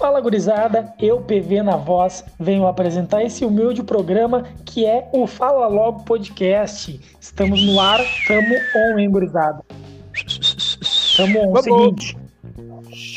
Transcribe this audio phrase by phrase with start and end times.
[0.00, 5.66] Fala gurizada, eu PV na voz venho apresentar esse humilde programa que é o Fala
[5.66, 6.98] Logo Podcast.
[7.20, 8.54] Estamos no ar, tamo
[8.94, 9.62] on, hein, gurizada?
[11.18, 11.64] Tamo on, Vamos.
[11.64, 12.16] seguinte.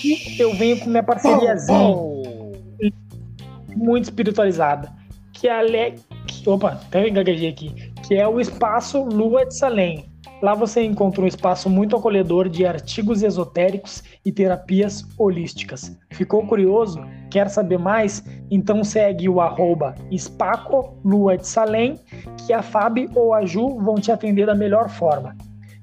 [0.04, 1.96] E eu venho com minha parceriazinha
[3.78, 4.92] muito espiritualizada,
[5.32, 5.96] que é a Le...
[6.46, 7.94] Opa, até eu engaguejei aqui.
[8.06, 10.13] Que é o Espaço Lua de Salem.
[10.44, 15.98] Lá você encontra um espaço muito acolhedor de artigos esotéricos e terapias holísticas.
[16.12, 17.00] Ficou curioso?
[17.32, 18.22] Quer saber mais?
[18.52, 21.98] Então segue o arroba Spaco Lua de Salem,
[22.46, 25.34] que a Fábio ou a Ju vão te atender da melhor forma.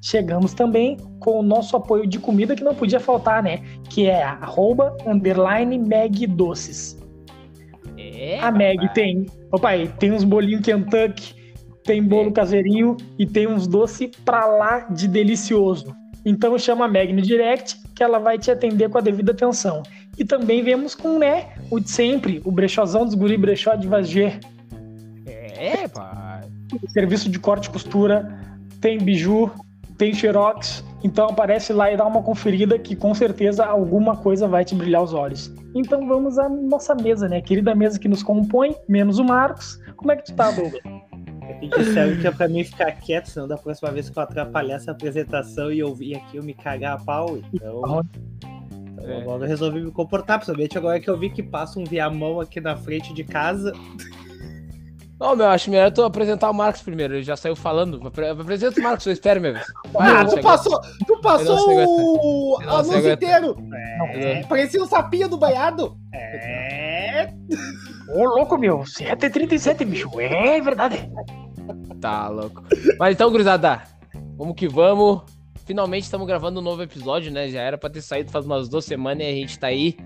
[0.03, 3.63] Chegamos também com o nosso apoio de comida que não podia faltar, né?
[3.89, 6.99] Que é a arroba underline Meg Doces.
[7.97, 9.25] É, A Meg tem.
[9.51, 11.40] Opa, aí, tem uns bolinhos Kentucky,
[11.91, 15.93] tem bolo caseirinho e tem uns doces pra lá de delicioso.
[16.25, 19.83] Então chama a Meg no direct que ela vai te atender com a devida atenção.
[20.17, 24.39] E também vemos com, né, o de sempre, o brechózão dos guri brechó de Vazgê.
[25.27, 26.43] É, pai.
[26.91, 28.39] Serviço de corte e costura,
[28.81, 29.51] tem biju,
[29.99, 30.85] tem xerox.
[31.03, 35.03] Então aparece lá e dá uma conferida que com certeza alguma coisa vai te brilhar
[35.03, 35.53] os olhos.
[35.75, 37.41] Então vamos à nossa mesa, né?
[37.41, 39.77] Querida mesa que nos compõe, menos o Marcos.
[39.97, 41.10] Como é que tu tá, Douglas?
[41.61, 44.77] Me disseram que é pra mim ficar quieto, senão da próxima vez que eu atrapalhar
[44.77, 47.37] essa apresentação e eu vir aqui eu me cagar a pau.
[47.53, 48.03] Então,
[48.43, 49.21] então É.
[49.21, 52.61] agora eu resolvi me comportar, principalmente agora que eu vi que passa um viamão aqui
[52.61, 53.73] na frente de casa.
[55.21, 57.15] Não, meu, acho melhor tu apresentar o Marcos primeiro.
[57.15, 58.01] Ele já saiu falando.
[58.09, 59.53] Apre- Apresenta o Marcos, eu espero, meu.
[59.93, 63.13] Vai, Ah, não tu passou, tu passou sei o anúncio aguentar.
[63.13, 63.57] inteiro.
[63.75, 64.39] É.
[64.41, 65.95] É, parecia um sapinho do banhado.
[66.15, 67.35] É.
[68.15, 68.79] Ô, louco, meu.
[68.79, 70.09] Você é T37, bicho.
[70.19, 71.07] É verdade.
[72.01, 72.63] Tá louco.
[72.99, 73.83] Mas então, gurizada,
[74.37, 75.23] vamos que vamos.
[75.67, 77.49] Finalmente estamos gravando um novo episódio, né?
[77.49, 79.97] Já era pra ter saído faz umas duas semanas e a gente tá aí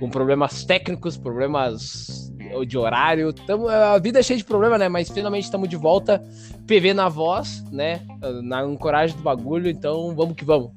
[0.00, 2.32] com problemas técnicos, problemas
[2.66, 3.32] de horário.
[3.32, 4.88] Tamo, a vida é cheia de problema, né?
[4.88, 6.22] Mas finalmente estamos de volta.
[6.66, 8.00] PV na voz, né?
[8.42, 9.68] Na ancoragem do bagulho.
[9.68, 10.72] Então, vamos que vamos.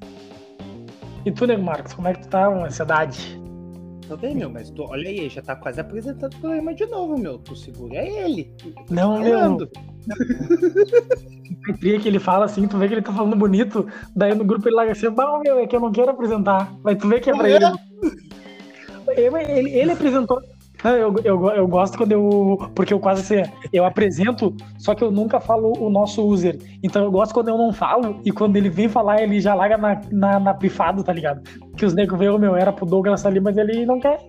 [1.25, 2.48] E tu, nego Marcos, como é que tu tá?
[2.48, 3.44] Uma ansiedade?
[4.08, 7.18] Tá bem, meu, mas tu, olha aí, já tá quase apresentando o programa de novo,
[7.18, 7.40] meu.
[7.40, 8.54] Tu segura ele.
[8.90, 9.40] Não, meu.
[9.40, 9.70] Falando.
[11.80, 14.68] Cria que ele fala assim, tu vê que ele tá falando bonito, daí no grupo
[14.68, 16.72] ele larga assim, bah, meu, é que eu não quero apresentar.
[16.84, 17.66] Mas tu vê que é pra Não ele.
[17.66, 17.74] é?
[19.18, 20.40] Ele, ele, ele apresentou.
[20.85, 22.69] Não, eu, eu, eu gosto quando eu.
[22.75, 26.59] Porque eu quase assim, eu apresento, só que eu nunca falo o nosso user.
[26.84, 29.79] Então eu gosto quando eu não falo e quando ele vem falar, ele já larga
[29.79, 31.41] na, na, na pifada, tá ligado?
[31.75, 34.19] Que os negros veem, meu, era pro Douglas ali, mas ele não quer.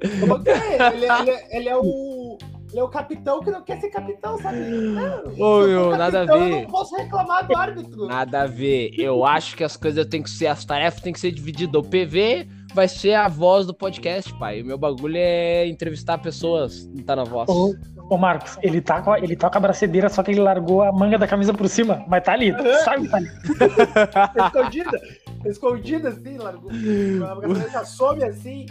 [0.00, 0.92] Que é?
[0.94, 2.38] Ele, ele, ele é o.
[2.70, 4.58] Ele é o capitão que não quer ser capitão, sabe?
[4.58, 6.52] Não, Ô, meu, nada a ver.
[6.52, 8.06] Eu não posso reclamar do árbitro.
[8.06, 8.92] Nada a ver.
[8.96, 11.82] Eu acho que as coisas têm que ser, as tarefas têm que ser divididas.
[11.82, 14.62] O PV vai ser a voz do podcast, pai.
[14.62, 17.48] O meu bagulho é entrevistar pessoas, não tá na voz.
[17.48, 17.74] Ô,
[18.10, 20.82] ô Marcos, ele tá, com a, ele tá com a bracedeira, só que ele largou
[20.82, 23.28] a manga da camisa por cima, mas tá ali, tu sabe tá ali.
[24.46, 25.00] Escondida.
[25.44, 26.70] Escondida assim, largou.
[26.70, 28.66] A braçadeira já some assim.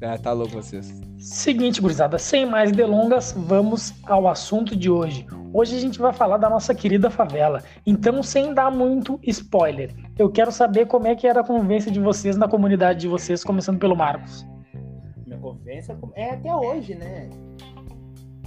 [0.00, 0.90] É, tá louco vocês.
[1.18, 5.26] Seguinte, gurizada, sem mais delongas, vamos ao assunto de hoje.
[5.52, 7.62] Hoje a gente vai falar da nossa querida favela.
[7.84, 11.98] Então, sem dar muito spoiler, eu quero saber como é que era a convivência de
[11.98, 14.46] vocês na comunidade de vocês, começando pelo Marcos.
[15.26, 17.28] Minha convivência é até hoje, né?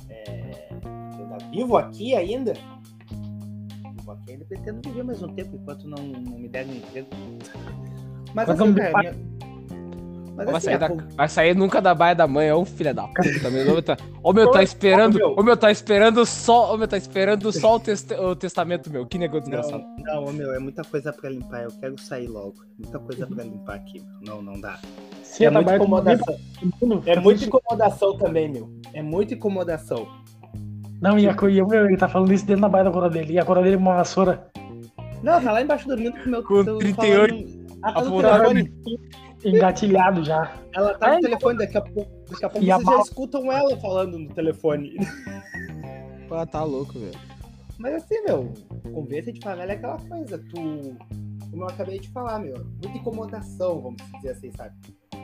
[0.09, 2.53] É, eu ainda vivo aqui ainda.
[3.97, 7.08] Vivo aqui ainda pretendo viver mais um tempo enquanto não, não me der um emprego.
[8.34, 9.16] Mas assim, cara, minha-
[10.35, 12.66] mas Vai assim, sair, a da- vai sair nunca da baia da mãe, é um
[12.66, 13.49] filho da puta.
[13.51, 15.16] Meu, ô, meu, tá, ô, meu, tá esperando.
[15.38, 15.53] Ô, meu.
[15.53, 16.73] Ô, tá esperando só.
[16.73, 19.05] Ô, meu, tá esperando só o, teste- o testamento meu.
[19.05, 19.83] Que negócio desgraçado.
[19.99, 21.63] Não, não, meu, é muita coisa pra limpar.
[21.63, 22.55] Eu quero sair logo.
[22.79, 24.35] Muita coisa pra limpar aqui, meu.
[24.35, 24.79] Não, não dá.
[25.21, 26.35] Se É muita incomodação.
[27.05, 28.69] É muita incomodação também, meu.
[28.94, 30.07] É muita incomodação.
[31.01, 33.09] Não, e a e eu, meu, ele tá falando isso dentro da baia da coroa
[33.09, 33.33] dele.
[33.33, 34.47] E a coroa dele é uma vassoura.
[35.21, 38.71] Não, tá lá embaixo dormindo com o meu Com tô 38 falando- telefone.
[39.45, 40.56] Engatilhado já.
[40.74, 43.01] Ela tá no Ai, telefone, daqui a pouco, daqui a pouco E a vocês já
[43.01, 44.95] escutam ela falando no telefone.
[46.28, 47.19] Pô, tá louco, velho.
[47.78, 48.54] Mas assim, meu,
[48.94, 50.95] conversa de favela é aquela coisa, tu.
[51.50, 54.75] Como eu acabei de falar, meu, muita incomodação, vamos dizer assim, sabe?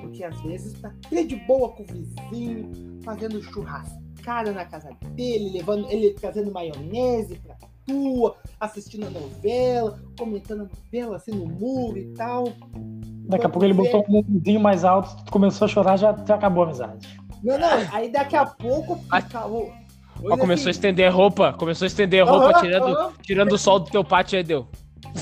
[0.01, 2.71] Porque às vezes tá até de boa com o vizinho,
[3.03, 7.55] fazendo churrascada na casa dele, levando ele trazendo maionese pra
[7.89, 12.53] tua, assistindo a novela, comentando a novela assim no muro e tal.
[13.27, 16.35] Daqui a pouco ele botou um mundinho mais alto, tu começou a chorar, já, já
[16.35, 17.19] acabou a amizade.
[17.43, 19.71] Não, não, aí daqui a pouco ô,
[20.21, 21.53] Ó, começou a estender roupa.
[21.53, 24.67] Começou a estender roupa, tirando, tirando o sol do teu pátio aí deu.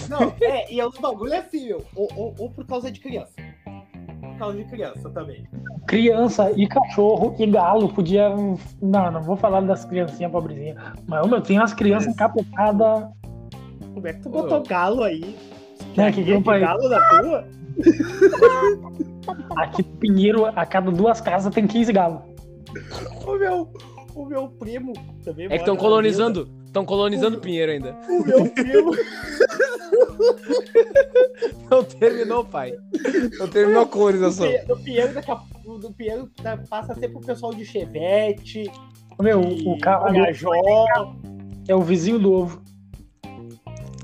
[0.10, 1.86] Não, é, e é os bagulho é assim, meu.
[1.96, 3.34] Ou, ou, ou por causa de criança.
[4.38, 5.44] Por causa de criança também.
[5.88, 8.30] Criança e cachorro e galo podia.
[8.82, 10.78] Não, não vou falar das criancinhas pobrezinhas.
[11.08, 13.10] Mas, meu, tem umas crianças encapotadas.
[13.94, 15.36] Como é que tu botou galo aí?
[15.96, 17.48] Né, que que pai- galo na rua?
[19.58, 22.22] Aqui no Pinheiro, a cada duas casas tem 15 galos.
[23.26, 23.70] O meu,
[24.16, 24.94] o meu primo
[25.24, 26.48] também É que estão colonizando.
[26.66, 27.96] Estão colonizando Pinheiro ainda.
[28.08, 28.92] O meu primo.
[31.70, 32.74] Não terminou, pai.
[33.40, 34.48] Não terminou a colonização.
[34.48, 35.36] Pie- Do Pinheiro, daqui a,
[35.80, 38.70] do Pinheiro tá- passa sempre o pessoal de Chevette,
[39.20, 40.08] Meu, de o carro
[41.68, 42.62] é o vizinho do ovo.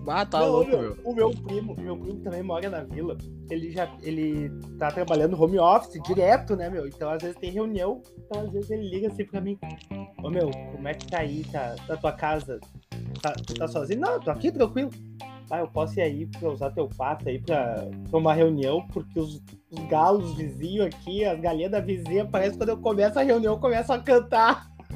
[0.06, 0.98] Ah, tá Não, louco, meu, meu.
[1.06, 3.18] O meu primo, meu primo também mora na vila.
[3.50, 6.86] Ele já ele tá trabalhando home office direto, né, meu?
[6.86, 9.57] Então às vezes tem reunião, então às vezes ele liga assim pra mim.
[10.22, 12.60] Ô meu, como é que tá aí, tá, tá tua casa?
[13.22, 14.01] Tá, tá sozinho?
[14.01, 14.89] Não, eu tô aqui tranquilo.
[15.51, 19.19] Ah, eu posso ir aí pra usar teu pato aí pra, pra uma reunião, porque
[19.19, 19.36] os,
[19.72, 23.60] os galos vizinhos aqui, as galinhas da vizinha, parece que quando eu começo a reunião,
[23.60, 24.68] começam a cantar.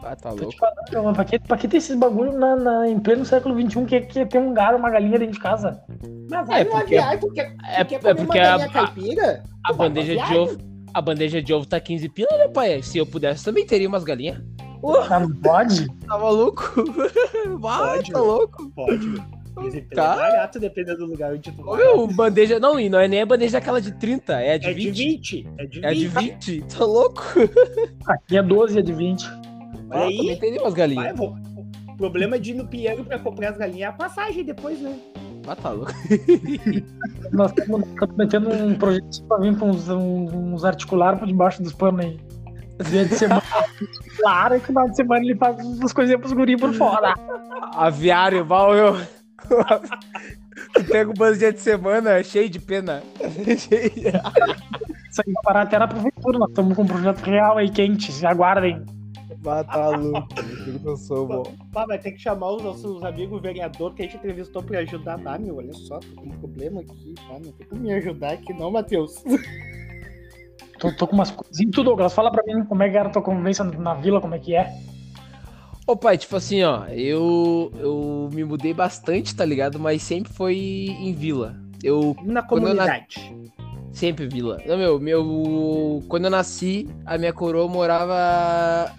[0.00, 0.50] Ah, tá Tô louco.
[0.52, 0.58] te
[0.92, 4.00] falando, pra que, pra que ter esses bagulho na, na- em pleno século XXI que,
[4.02, 5.82] que tem um galo, uma galinha dentro de casa?
[6.30, 7.50] Mas vai É, numa porque- viagem, porque, é-
[7.84, 9.42] porque é porque uma a- galinha caipira.
[9.66, 10.58] A vai bandeja de ovo.
[10.94, 12.80] A bandeja de ovo tá 15 pila, né, pai?
[12.80, 14.40] Se eu pudesse, também teria umas galinhas.
[14.80, 15.88] Não pode?
[16.06, 16.62] Tá maluco?
[17.60, 18.70] Pode, tá louco.
[18.76, 19.14] Pode,
[19.66, 20.12] Esse pelo Tá.
[20.14, 21.76] é barato, dependendo do lugar onde tu vai.
[21.78, 22.58] meu, bandeja.
[22.60, 24.90] Não, e não é nem a bandeja aquela de 30, é a de É de
[24.90, 24.96] 20.
[24.96, 25.48] 20.
[25.58, 25.84] É de 20.
[25.84, 26.64] É de 20.
[26.78, 27.22] Tá louco?
[28.06, 29.26] Aqui é 12, é de 20.
[29.26, 29.40] Olha
[29.90, 30.16] Ah, aí.
[30.16, 31.16] também teria umas Vai, galinhas.
[31.16, 31.34] vou.
[31.90, 34.94] O problema de ir no Pinheiro pra comprar as galinhas é a passagem depois, né?
[35.48, 35.92] Ah, tá louco.
[37.32, 41.72] Nós estamos estamos metendo um projeto pra vir com uns, uns articulares por debaixo dos
[41.72, 42.20] panos aí.
[42.90, 43.42] Dia de semana.
[44.20, 47.14] claro que final de semana ele faz as coisinhas pros guri por fora.
[47.74, 48.96] Aviário, mal, meu.
[50.74, 53.02] Tu pega o bando dia de semana cheio de pena.
[55.10, 56.38] Isso aí vai parar até na prefeitura.
[56.38, 58.26] Nós estamos com um projeto real aí quente.
[58.26, 58.84] Aguardem.
[59.46, 60.28] Ah, tá louco.
[60.34, 61.42] Que eu sou bom.
[61.72, 65.20] Pá, vai ter que chamar os nossos amigos vereadores que a gente entrevistou pra ajudar.
[65.24, 67.14] Ah, meu, olha só, tô com um problema aqui.
[67.30, 69.22] Ah, não tem como me ajudar aqui, não, Matheus.
[70.78, 71.72] Tô, tô com umas coisinhas.
[71.72, 74.34] Tu, Douglas, fala pra mim como é que era a tua convivência na vila, como
[74.34, 74.72] é que é.
[75.88, 79.78] Ô pai, tipo assim, ó, eu, eu me mudei bastante, tá ligado?
[79.80, 81.56] Mas sempre foi em vila.
[81.82, 83.34] Eu Na comunidade.
[83.90, 84.58] sempre vila.
[84.66, 86.04] Não, meu, meu.
[86.06, 88.92] Quando eu nasci, a minha coroa morava.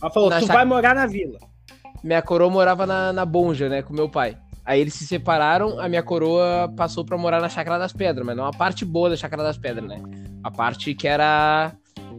[0.00, 1.38] Ela falou, tu cha- vai morar na vila.
[2.02, 4.34] Minha coroa morava na, na Bonja, né, com meu pai.
[4.64, 8.34] Aí eles se separaram, a minha coroa passou pra morar na Chácara das Pedras, mas
[8.36, 10.00] não a parte boa da Chácara das Pedras, né?
[10.42, 11.72] A parte que era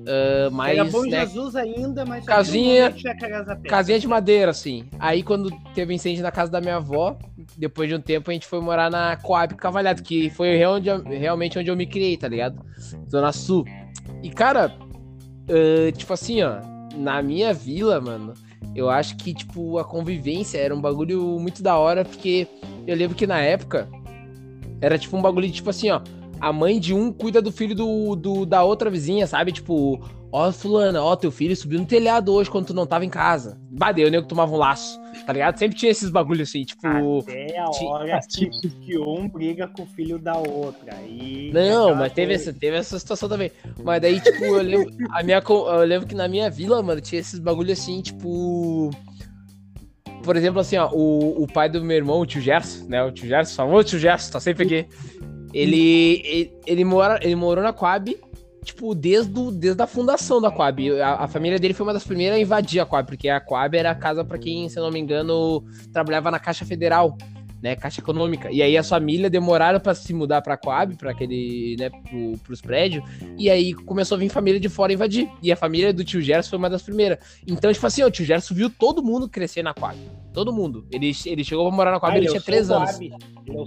[0.07, 0.77] ah, mais.
[0.77, 2.25] Era bom né, Jesus ainda, mas...
[2.25, 2.93] Casinha-.
[3.67, 4.85] Casinha de madeira, assim.
[4.99, 7.17] Aí quando teve incêndio na casa da minha avó,
[7.57, 11.59] depois de um tempo a gente foi morar na Coab Cavalhado, que foi realmente, realmente
[11.59, 12.63] onde eu me criei, tá ligado?
[13.09, 13.65] Zona Sul.
[14.23, 14.73] E cara,
[15.49, 16.59] ah, tipo assim, ó,
[16.95, 18.33] na minha vila, mano,
[18.75, 22.47] eu acho que, tipo, a convivência era um bagulho muito da hora, porque
[22.87, 23.87] eu lembro que na época
[24.79, 26.01] era tipo um bagulho de, tipo assim, ó.
[26.41, 29.51] A mãe de um cuida do filho do, do- da outra vizinha, sabe?
[29.51, 30.01] Tipo,
[30.31, 33.61] ó, fulana, ó, teu filho subiu no telhado hoje quando tu não tava em casa.
[33.69, 35.57] Badeu, o nego tomava um laço, tá ligado?
[35.59, 37.19] Sempre tinha esses bagulhos assim, tipo.
[37.19, 40.95] Até a hora que, que um briga com o filho da outra.
[40.95, 43.51] Aí Não, mas teve essa, teve essa situação também.
[43.83, 47.21] Mas daí, tipo, eu lembro, a minha, eu lembro que na minha vila, mano, tinha
[47.21, 48.89] esses bagulho assim, tipo.
[50.23, 53.03] Por exemplo, assim, ó, o, o pai do meu irmão, o tio Gerson, né?
[53.03, 54.87] O tio Gerson, famoso tio Gerson, tá sempre aqui.
[55.53, 58.17] Ele, ele, ele, mora, ele morou na Coab,
[58.63, 61.01] tipo, desde, o- desde a fundação da Coab.
[61.01, 63.75] A, a família dele foi uma das primeiras a invadir a Coab, porque a Coab
[63.77, 67.17] era a casa pra quem, se eu não me engano, trabalhava na Caixa Federal
[67.61, 68.51] né, Caixa Econômica.
[68.51, 72.61] E aí as famílias demoraram pra se mudar pra Coab, pra aquele, né, pro, pros
[72.61, 73.03] prédios,
[73.37, 75.29] e aí começou a vir família de fora invadir.
[75.41, 77.19] E a família do tio Gerson foi uma das primeiras.
[77.47, 79.97] Então, tipo assim, ó, o tio Gerson viu todo mundo crescer na Coab.
[80.33, 80.85] Todo mundo.
[80.91, 82.97] Ele, ele chegou pra morar na Coab, Ah, ele tinha três anos.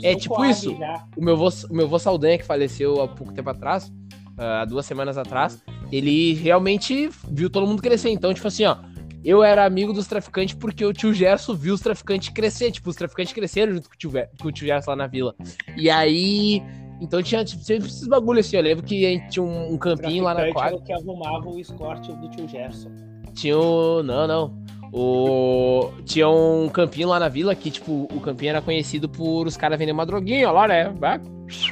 [0.02, 0.76] É tipo Coab isso.
[0.76, 1.04] já.
[1.16, 3.92] O meu vô, o meu vô Saldanha, que faleceu há pouco tempo atrás,
[4.36, 8.08] ah, há duas semanas atrás, ele realmente viu todo mundo crescer.
[8.10, 8.76] Então, tipo assim, ó,
[9.24, 12.70] eu era amigo dos traficantes porque o tio Gerson viu os traficantes crescer.
[12.70, 15.34] Tipo, os traficantes cresceram junto com o tio, com o tio Gerson lá na vila.
[15.76, 16.62] E aí.
[17.00, 18.56] Então tinha tipo, sempre esses bagulho assim.
[18.56, 20.76] Eu lembro que a gente tinha um, um campinho lá na quadra.
[20.76, 22.90] o que arrumava o escorte do tio Gerson.
[23.34, 24.02] Tinha um.
[24.02, 24.64] Não, não.
[24.92, 25.90] O...
[26.04, 29.76] Tinha um campinho lá na vila que, tipo, o campinho era conhecido por os caras
[29.76, 30.88] vendendo uma droguinha lá, né?
[30.90, 31.20] Vai.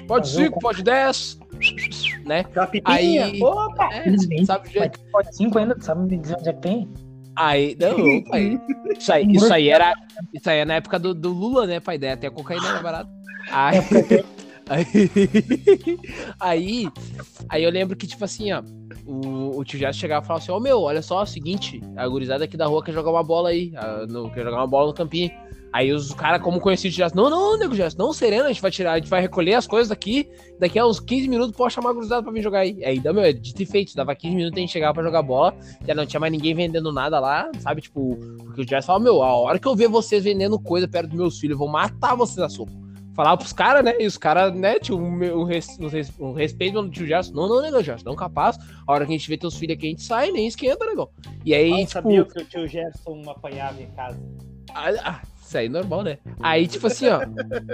[0.08, 1.38] Pode Fazer um 5, pode 10.
[2.26, 2.44] Né?
[2.84, 3.90] Aí- Opa!
[3.92, 6.88] É, sabe o pode cinco ainda, sabe me dizer onde é que tem?
[7.36, 8.60] Aí, não, pai.
[8.98, 9.94] Isso aí, isso aí era.
[10.32, 11.98] Isso aí é na época do, do Lula, né, pai?
[11.98, 13.10] Daí até a cocaína era barata.
[13.50, 13.78] Aí,
[14.72, 14.86] Aí,
[16.40, 16.88] aí,
[17.46, 18.62] aí eu lembro que, tipo assim, ó,
[19.06, 21.80] o, o tio Gerson chegava e falava assim, ô meu, olha só, é o seguinte,
[21.94, 23.72] a gurizada aqui da rua quer jogar uma bola aí,
[24.08, 25.30] no, quer jogar uma bola no campinho.
[25.74, 28.60] Aí os caras, como conheciam o Gerson, não, não, nego Gerson, não, sereno, a gente
[28.60, 31.72] vai tirar, a gente vai recolher as coisas daqui, daqui a uns 15 minutos pode
[31.72, 32.82] chamar a gurizada pra vir jogar aí.
[32.84, 35.54] Aí, meu, é dito e feito, dava 15 minutos a gente chegava pra jogar bola,
[35.86, 39.22] já não tinha mais ninguém vendendo nada lá, sabe, tipo, porque o Gerson falava, meu,
[39.22, 42.14] a hora que eu ver vocês vendendo coisa perto dos meus filhos, eu vou matar
[42.14, 42.81] vocês a soco
[43.14, 43.94] falava pros caras, né?
[43.98, 45.78] E os caras, né, tinham um, um, res,
[46.18, 47.32] um, respeito pelo tio Gerson.
[47.32, 48.58] Não, não, negão, Gerson, não capaz.
[48.86, 51.08] A hora que a gente vê teus filhos aqui, a gente sai, nem esquenta, negão.
[51.44, 51.90] E aí, Eu tipo.
[51.90, 54.18] sabia que o tio Gerson apanhava em casa.
[54.74, 56.18] Ah, ah, isso aí é normal, né?
[56.40, 57.20] Aí, tipo assim, ó.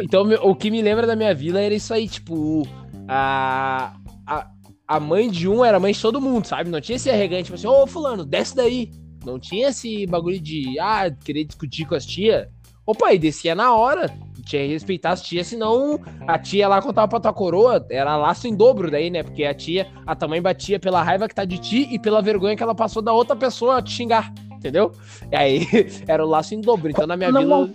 [0.03, 2.67] Então, o que me lembra da minha vila era isso aí, tipo.
[3.07, 3.95] A,
[4.27, 4.51] a,
[4.87, 6.71] a mãe de um era mãe de todo mundo, sabe?
[6.71, 8.91] Não tinha esse arregante, tipo assim, ô, Fulano, desce daí.
[9.25, 12.51] Não tinha esse bagulho de, ah, querer discutir com as tia.
[12.87, 14.11] Opa, e descia na hora.
[14.49, 18.49] Tinha que respeitar as tias, senão a tia lá contava pra tua coroa, era laço
[18.49, 19.23] em dobro daí, né?
[19.23, 22.57] Porque a tia, a mãe batia pela raiva que tá de ti e pela vergonha
[22.57, 24.91] que ela passou da outra pessoa te xingar, entendeu?
[25.31, 25.67] E aí
[26.09, 26.91] era o laço em dobro.
[26.91, 27.71] Então na minha Não, vila.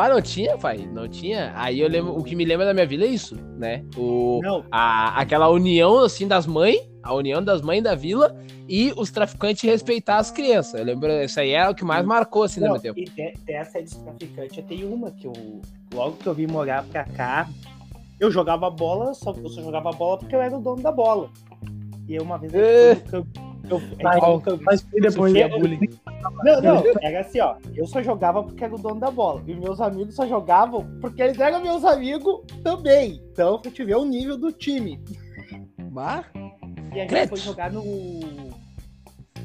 [0.00, 1.52] Mas não tinha, pai, não tinha.
[1.54, 3.84] Aí eu lembro, o que me lembra da minha vila é isso, né?
[3.94, 8.34] O, Não, a, aquela união assim das mães, a união das mães da vila
[8.66, 10.80] e os traficantes respeitar as crianças.
[10.80, 12.98] Eu lembro, isso aí é o que mais marcou assim no não meu tempo.
[12.98, 15.34] e de- dessa de traficante eu tenho uma que eu,
[15.92, 17.46] logo que eu vim morar pra cá,
[18.18, 21.28] eu jogava bola, só eu só jogava bola porque eu era o dono da bola.
[22.08, 23.49] E uma vez eu fui no campo.
[23.70, 25.88] Eu, Mas e depois é bullying.
[26.42, 27.56] Não, não, era assim, ó.
[27.74, 29.42] Eu só jogava porque era o dono da bola.
[29.46, 33.22] E meus amigos só jogavam porque eles eram meus amigos também.
[33.32, 35.00] Então, pra te ver o nível do time.
[35.90, 36.24] Bah.
[36.94, 37.84] E a gente foi jogar no.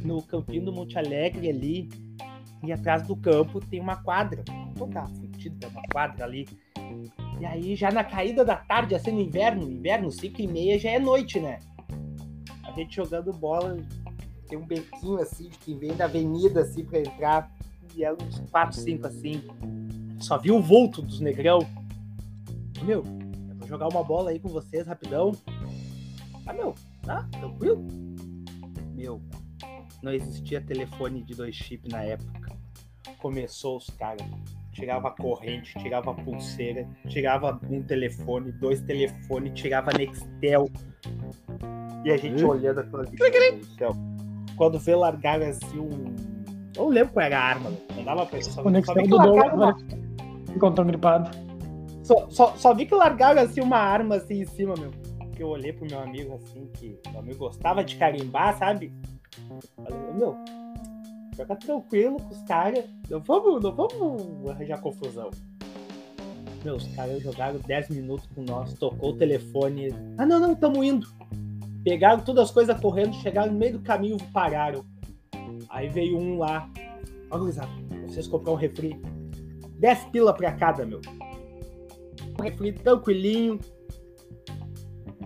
[0.03, 1.89] No campinho do Monte Alegre ali.
[2.63, 4.43] E atrás do campo tem uma quadra.
[4.75, 6.47] Toda fudida, uma quadra ali.
[7.39, 10.91] E aí, já na caída da tarde, assim, no inverno, inverno, 5 e meia já
[10.91, 11.59] é noite, né?
[12.63, 13.77] A gente jogando bola,
[14.47, 17.51] tem um bequinho assim, de quem vem da avenida assim pra entrar.
[17.95, 19.43] E eram uns 4, 5 assim.
[20.19, 21.59] Só vi o vulto dos negrão.
[22.83, 23.03] Meu,
[23.49, 25.31] eu vou jogar uma bola aí com vocês rapidão.
[26.45, 27.27] Ah, meu, tá?
[27.31, 27.85] Tranquilo?
[28.93, 29.21] Meu,
[30.01, 32.51] não existia telefone de dois chips na época.
[33.19, 34.27] Começou os caras.
[34.71, 40.69] Tirava corrente, tirava pulseira, tirava um telefone, dois telefones, tirava Nextel.
[42.03, 42.49] E a gente Hum?
[42.49, 43.15] olhando aquilo ali.
[44.55, 46.15] Quando vê largaram assim um.
[46.75, 49.09] Eu não lembro qual era a arma, não dava pra só, O só vi que
[49.09, 49.77] do largaram uma
[50.55, 51.29] encontrou gripado.
[52.03, 54.91] só, só, só vi que largaram assim uma arma assim em cima, meu.
[55.33, 58.93] Que eu olhei pro meu amigo assim, que meu amigo gostava de carimbar, sabe?
[59.75, 60.37] Falei, meu,
[61.35, 62.85] fica tranquilo com os caras.
[63.09, 65.29] Não vamos, não vamos arranjar confusão.
[66.63, 69.93] Meu, os caras jogaram 10 minutos com nós, tocou o telefone.
[70.17, 71.07] Ah, não, não, tamo indo.
[71.85, 74.83] Pegaram todas as coisas correndo, chegaram no meio do caminho e pararam.
[75.69, 76.67] Aí veio um lá.
[77.31, 77.69] Ó, gurizada,
[78.07, 78.99] vocês compraram um refri.
[79.79, 80.99] 10 pila pra cada, meu.
[82.39, 83.59] Um refri tranquilinho.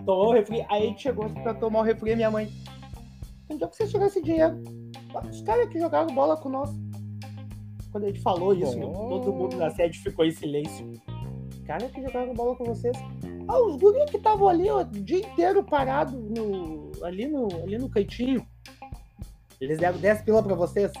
[0.04, 0.64] Tomou o refri.
[0.68, 2.48] Aí a gente chegou pra tomar o refri minha mãe.
[3.50, 4.62] Onde é que vocês tiraram esse dinheiro?
[5.14, 6.70] "Ah, Os caras que jogaram bola com nós.
[7.90, 10.92] Quando a gente falou isso, meu, todo mundo na sede ficou em silêncio.
[11.52, 12.96] Os caras que jogaram bola com vocês.
[13.50, 17.76] Ah, os guris que estavam ali ó, o dia inteiro parado no, ali, no, ali
[17.78, 18.46] no cantinho.
[19.60, 20.92] Eles deram 10 pila pra vocês.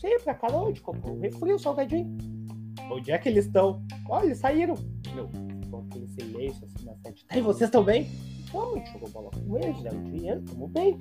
[0.00, 2.16] Sim, pra a gente comprou um refri, salgadinho.
[2.90, 3.84] Onde é que eles estão?
[4.08, 4.76] Olha, eles saíram.
[5.14, 5.28] Meu,
[5.62, 7.24] ficou aquele silêncio assim na sede.
[7.24, 8.08] Tá, e vocês estão bem?
[8.52, 10.96] Vamos, jogou bola com eles, deram dinheiro, tamo bem.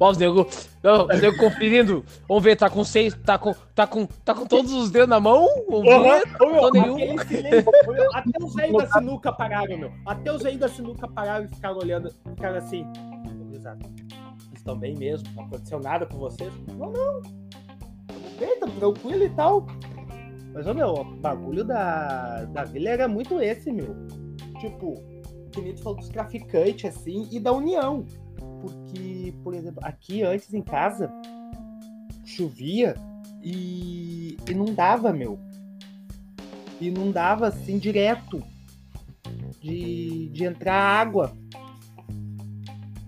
[0.00, 2.04] Ó, os nego, os nego conferindo.
[2.28, 5.18] Vamos ver, tá com seis, tá com, tá com, tá com todos os dedos na
[5.18, 5.48] mão?
[5.68, 7.18] Meu, Tô nenhum.
[7.18, 7.70] silêncio,
[8.14, 9.92] até os velhos da sinuca pararam, meu.
[10.06, 12.86] Até os velhos da sinuca pararam e ficaram olhando, ficaram assim.
[14.54, 15.28] Estão bem mesmo?
[15.34, 16.52] Não aconteceu nada com vocês?
[16.76, 17.22] Não, não.
[18.38, 19.66] Bem, tamo tranquilo e tal.
[20.54, 23.96] Mas, ô, meu, o bagulho da, da vila era muito esse, meu.
[24.60, 24.94] Tipo,
[25.52, 28.06] que nem tu falou dos traficantes, assim, e da união.
[28.60, 31.10] Porque, por exemplo, aqui antes em casa,
[32.24, 32.94] chovia
[33.42, 35.38] e inundava, meu.
[36.80, 38.42] Inundava assim direto.
[39.60, 41.36] De, de entrar água.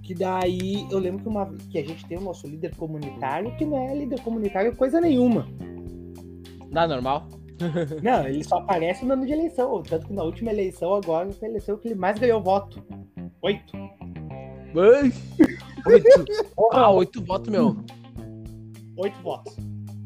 [0.03, 3.65] Que daí eu lembro que, uma, que a gente tem o nosso líder comunitário, que
[3.65, 5.47] não é líder comunitário coisa nenhuma.
[6.73, 7.29] Dá normal.
[8.03, 9.83] Não, ele só aparece no ano de eleição.
[9.83, 12.83] Tanto que na última eleição agora foi a eleição que ele mais ganhou voto.
[13.43, 13.77] Oito.
[14.75, 16.25] Oito.
[16.73, 17.77] Ah, oito votos, meu.
[18.97, 19.57] Oito votos.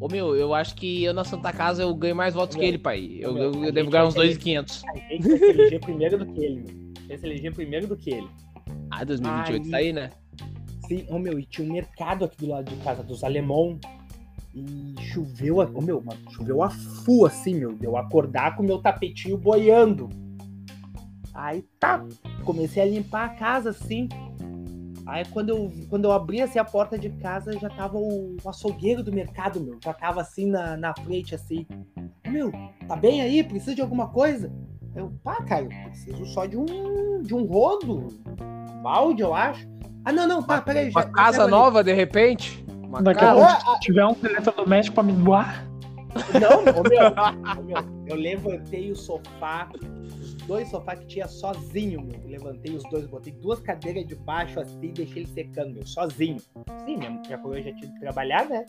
[0.01, 2.65] Ô meu, eu acho que eu na Santa Casa eu ganho mais votos Ô, que
[2.65, 3.19] meu, ele, pai.
[3.21, 4.83] Eu, meu, eu, a eu devo ganhar uns ter- 2,500.
[4.85, 6.93] A gente vai se eleger primeiro do que ele, meu.
[7.09, 8.29] Vai se eleger primeiro do que ele.
[8.91, 10.11] Ah, 2028 Aí- tá aí, né?
[10.87, 13.79] Sim, ô meu, e tinha um mercado aqui do lado de casa dos alemão.
[14.55, 17.73] E choveu, a- ô meu, mano, choveu a fu assim, meu.
[17.73, 20.09] Deu acordar com o meu tapetinho boiando.
[21.33, 22.05] Aí tá,
[22.45, 24.09] comecei a limpar a casa assim.
[25.07, 28.49] Aí quando eu, quando eu abri assim a porta de casa, já tava o, o
[28.49, 29.79] açougueiro do mercado, meu.
[29.83, 31.67] Já tava assim na, na frente, assim.
[32.27, 32.51] Meu,
[32.89, 33.45] tá bem aí?
[33.45, 34.51] Precisa de alguma coisa?
[34.95, 38.09] Eu, pá, cara, eu preciso só de um, de um rodo,
[38.41, 39.67] um balde, eu acho.
[40.05, 40.91] Ah, não, não, tá, peraí.
[40.91, 42.65] Uma já- casa nova, de repente.
[42.83, 45.67] Uma Daqui a pouco, se tiver um eletrodoméstico pra me doar,
[46.41, 49.69] Não, ô, meu, ô, meu, eu levantei o sofá,
[50.47, 52.21] dois sofás que tinha sozinho, meu.
[52.23, 55.87] Eu levantei os dois, botei duas cadeiras de baixo assim e deixei ele secando, meu,
[55.87, 56.39] sozinho.
[56.85, 58.65] Sim, minha, minha coroa já tinha que trabalhar, né?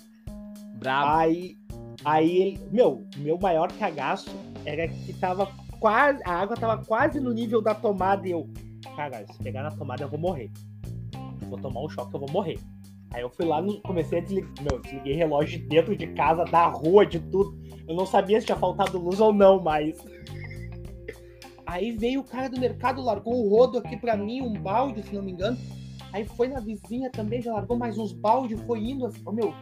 [0.77, 1.19] Brabo.
[1.19, 1.57] Aí,
[2.03, 4.29] aí ele, meu, meu maior cagaço
[4.65, 5.47] era que tava
[5.79, 8.49] quase, a água tava quase no nível da tomada e eu,
[8.95, 10.51] caralho, se pegar na tomada eu vou morrer.
[11.49, 12.59] Vou tomar um choque, eu vou morrer.
[13.13, 16.43] Aí eu fui lá, no, comecei a desligar, meu, desliguei relógio de dentro de casa,
[16.43, 17.57] da rua, de tudo.
[17.87, 19.97] Eu não sabia se tinha faltado luz ou não, mas...
[21.65, 25.15] Aí veio o cara do mercado, largou o rodo aqui pra mim, um balde, se
[25.15, 25.57] não me engano.
[26.13, 29.53] Aí foi na vizinha também, já largou mais uns baldes, foi indo assim, ô meu,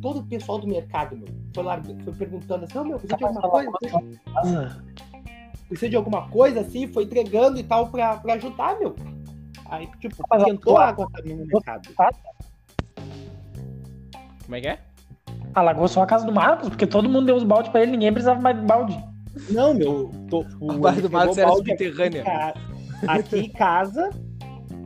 [0.00, 3.24] todo o pessoal do mercado, meu, foi, largando, foi perguntando assim, ô meu, precisa de
[3.24, 3.72] alguma coisa?
[5.68, 8.94] Precisa de alguma coisa, assim, foi entregando e tal pra, pra ajudar, meu.
[9.66, 11.88] Aí, tipo, Mas a tentou tua- água também no mercado.
[14.44, 14.78] Como é que é?
[15.54, 18.12] alagou só a casa do Marcos, porque todo mundo deu os baldes pra ele, ninguém
[18.12, 19.04] precisava mais de balde.
[19.50, 22.54] Não, meu, tô, o, A barra ele do entregou era balde aqui em subterrânea.
[23.06, 24.10] Aqui em casa,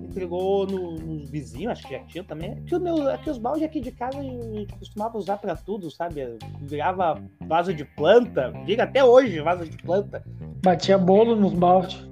[0.02, 2.52] entregou no- nos vizinhos, acho que já tinha também.
[2.52, 5.90] Aqui, o meu, aqui os baldes aqui de casa a gente costumava usar pra tudo,
[5.90, 6.36] sabe?
[6.60, 10.22] Virava vaso de planta, diga até hoje, vaso de planta.
[10.62, 12.06] Batia bolo nos baldes.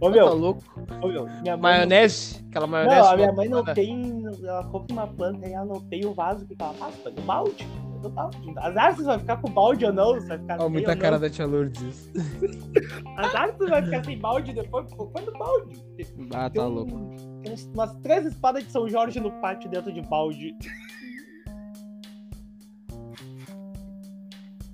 [0.00, 0.62] Ô Tá meu, louco?
[1.02, 1.74] ô meu, minha mãe.
[1.76, 2.42] Maionese?
[2.48, 3.00] Aquela maionese?
[3.02, 4.22] Não, a minha mãe não tem.
[4.42, 7.66] Ela compra uma planta e ela não tem o vaso que ela passa, no balde.
[8.00, 8.54] Põe no balde.
[8.58, 10.96] Azar se você vai ficar com balde ou não, vai ficar Ó, sem muita ou
[10.98, 11.20] cara não.
[11.20, 12.10] da tia Lourdes.
[13.16, 15.82] Azar se você vai ficar sem balde depois, põe no balde.
[16.34, 16.92] Ah, Tem tá um- louco.
[17.42, 20.54] tem umas três espadas de São Jorge no pátio dentro de balde.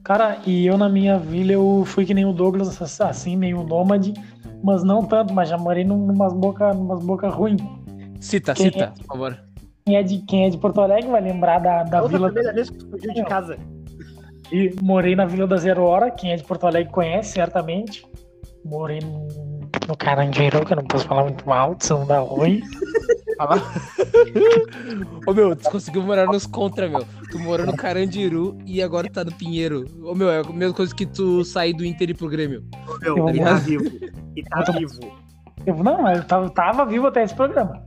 [0.03, 4.15] Cara, e eu na minha vila eu fui que nem o Douglas, assim, meio nômade,
[4.63, 7.57] mas não tanto, mas já morei num- numas boca, numas boca ruim.
[8.21, 9.46] Cita, Quem cita, por favor.
[9.87, 12.29] Quem é de, quem é de Porto Alegre vai lembrar da, da outra vila.
[12.33, 13.57] primeira vez que tu fugiu de casa.
[14.51, 18.05] E morei na Vila da Zero Hora, quem é de Porto Alegre conhece, certamente.
[18.65, 19.29] Morei no,
[19.87, 22.63] no Carandiru, que eu não posso falar muito alto, senão dá ruim.
[25.25, 27.05] Ô meu, tu conseguiu morar nos contra, meu.
[27.31, 29.85] Tu morou no Carandiru e agora tá no Pinheiro.
[30.03, 32.65] Ô meu, é a mesma coisa que tu sair do Inter e ir pro Grêmio.
[33.03, 33.85] Meu, Eu e vou- tá vivo.
[34.35, 34.99] E tá vivo.
[35.65, 37.85] Eu, não, eu tava, tava vivo até esse programa.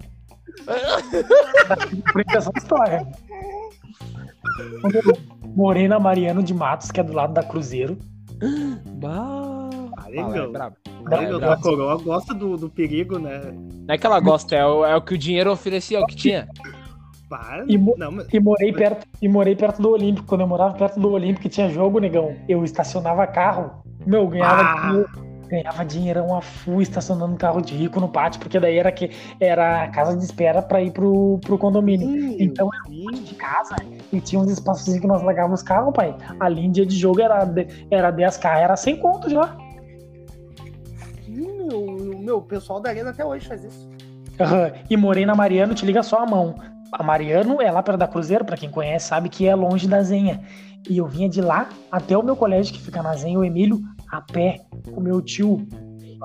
[2.11, 3.07] Por essa história.
[4.81, 5.17] Quando eu
[5.55, 7.97] morei na Mariano de Matos, que é do lado da Cruzeiro.
[9.01, 9.69] Bah.
[9.95, 13.41] Fala, é É coroa gosta do, do perigo, né?
[13.53, 16.05] Não é que ela gosta, é o, é o que o dinheiro oferecia, é o
[16.05, 16.47] que tinha.
[17.29, 17.63] Para.
[17.67, 18.27] E mo- Não, mas.
[18.33, 20.25] E morei perto, e morei perto do Olímpico.
[20.27, 23.83] Quando eu morava perto do Olímpico e tinha jogo, negão, eu estacionava carro.
[24.05, 25.05] Meu, eu ganhava, Ah.
[25.49, 29.09] Ganhava dinheirão a full estacionando carro de rico no pátio, porque daí era que
[29.39, 32.07] era a casa de espera pra ir pro, pro condomínio.
[32.07, 33.05] Sim, Então, sim.
[33.23, 33.75] de casa
[34.13, 36.15] e tinha uns espaços que nós largávamos os carros, pai.
[36.39, 39.55] Ali em dia de jogo era, de- era 10k, era 100 conto já.
[41.25, 43.89] Sim, meu, meu, o pessoal da arena até hoje faz isso.
[44.39, 44.71] Aham.
[44.89, 46.55] E morei na Mariano, te liga só a mão.
[46.91, 50.01] A Mariano é lá perto da Cruzeiro, pra quem conhece, sabe que é longe da
[50.01, 50.41] Zenha.
[50.89, 53.79] E eu vinha de lá até o meu colégio, que fica na Zenha, o Emílio,
[54.11, 55.67] a pé, com o meu tio.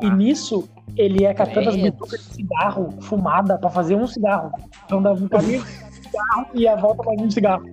[0.02, 4.50] E nisso, ele ia catando as bitucas de cigarro, fumada, pra fazer um cigarro.
[4.84, 5.70] Então dava um caminho de
[6.08, 7.64] cigarro e a volta mais um cigarro.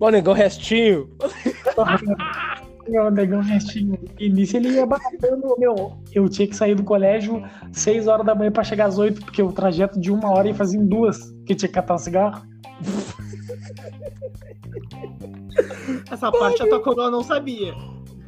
[0.00, 1.10] Ô, negão restinho.
[2.88, 3.98] Meu negão restinho.
[4.18, 5.98] E nisso ele ia batendo, meu.
[6.10, 9.42] Eu tinha que sair do colégio 6 horas da manhã pra chegar às 8, porque
[9.42, 12.42] o trajeto de uma hora ia fazer em duas, que tinha que catar o cigarro.
[16.10, 17.74] Essa parte a tua coroa não sabia.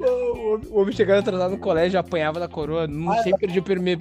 [0.01, 2.87] O homem- chegando atrasado no colégio, apanhava da coroa.
[2.87, 4.01] Não Ah, sei perdi o primeiro,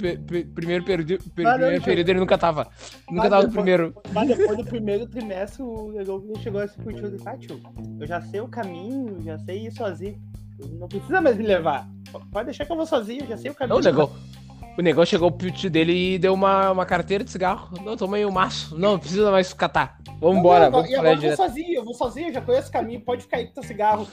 [0.53, 2.67] primeiro, perdi- per- não, primeiro período, ele nunca tava.
[3.09, 3.93] Nunca Ah, tava no depois- primeiro.
[4.13, 7.59] Mas depois do primeiro trimestre, o negão chegou assim pro tio e disse, ah, tio,
[7.99, 10.17] eu já sei o caminho, já sei ir sozinho.
[10.79, 11.87] Não precisa mais me levar.
[12.31, 13.81] Pode deixar que eu vou sozinho, já sei o caminho.
[13.81, 14.09] Não.
[14.79, 17.67] O negócio chegou pro tio dele e deu uma, uma carteira de cigarro.
[17.83, 18.77] Não, toma aí o um maço.
[18.77, 19.99] Não, não precisa mais catar.
[20.21, 20.69] Vamos embora.
[20.69, 23.01] Não, não, vamos e agora eu vou sozinho, eu vou sozinho, já conheço o caminho,
[23.01, 24.07] pode ficar aí com teu cigarro.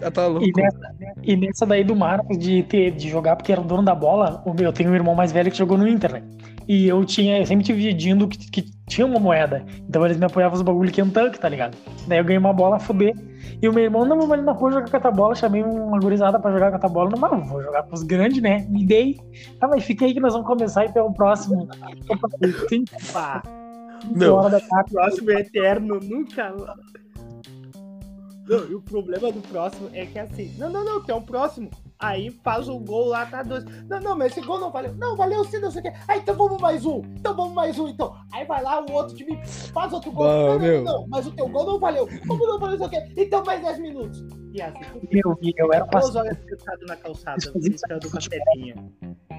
[0.00, 0.44] Já tá louco.
[0.44, 3.84] E nessa, e nessa daí do Marcos de, ter, de jogar porque era o dono
[3.84, 6.24] da bola, o meu, eu tenho um irmão mais velho que jogou no Inter, né?
[6.66, 9.64] E eu tinha, eu sempre tive dividindo que, que tinha uma moeda.
[9.88, 11.76] Então eles me apoiavam os bagulho Kentucky, tá ligado?
[12.06, 13.14] Daí eu ganhei uma bola a fuder.
[13.60, 15.34] E o meu irmão, não, vamos ali na rua jogar catabola.
[15.34, 17.10] Chamei uma gurizada pra jogar catabola.
[17.10, 18.66] Não, mas vou jogar pros grandes, né?
[18.68, 19.18] Me dei.
[19.60, 21.68] Tá, mas fica aí que nós vamos começar e ter o próximo.
[22.68, 23.42] Tem Pá,
[24.14, 26.54] Meu, hora da o próximo é eterno, nunca.
[28.48, 31.20] Não, e o problema do próximo é que é assim, não, não, não, tem um
[31.20, 31.68] próximo.
[32.00, 33.64] Aí faz o gol lá, tá dois.
[33.88, 34.94] Não, não, mas esse gol não valeu.
[34.94, 35.92] Não, valeu sim, não sei o quê.
[36.06, 37.02] Ah, então vamos mais um.
[37.16, 38.14] Então vamos mais um, então.
[38.32, 39.36] Aí vai lá, o outro time
[39.72, 40.24] faz outro gol.
[40.24, 40.84] Bah, não, não, meu.
[40.84, 42.08] não, mas o teu gol não valeu.
[42.26, 43.12] Como não valeu, não sei o quê.
[43.16, 44.24] Então mais 10 minutos.
[44.52, 44.80] E assim,
[45.10, 48.76] Meu, eu era duas horas sentado na calçada, brincando com a telinha.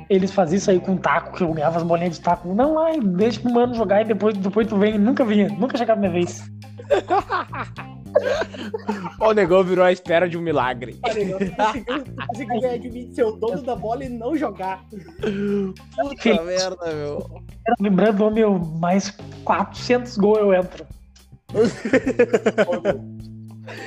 [0.09, 2.53] Eles faziam isso aí com taco, que eu ganhava as bolinhas de taco.
[2.53, 4.97] Não, ai, deixa pro mano jogar e depois, depois tu vem.
[4.97, 6.43] Nunca vinha, nunca chegava minha vez.
[9.21, 10.97] O negócio virou a espera de um milagre.
[11.03, 11.85] Olha, eu consegui,
[12.27, 14.85] consegui ganhar de mim de ser o dono da bola e não jogar.
[14.89, 17.41] Puta merda, meu.
[17.79, 20.85] Lembrando, meu, mais 400 gols eu entro.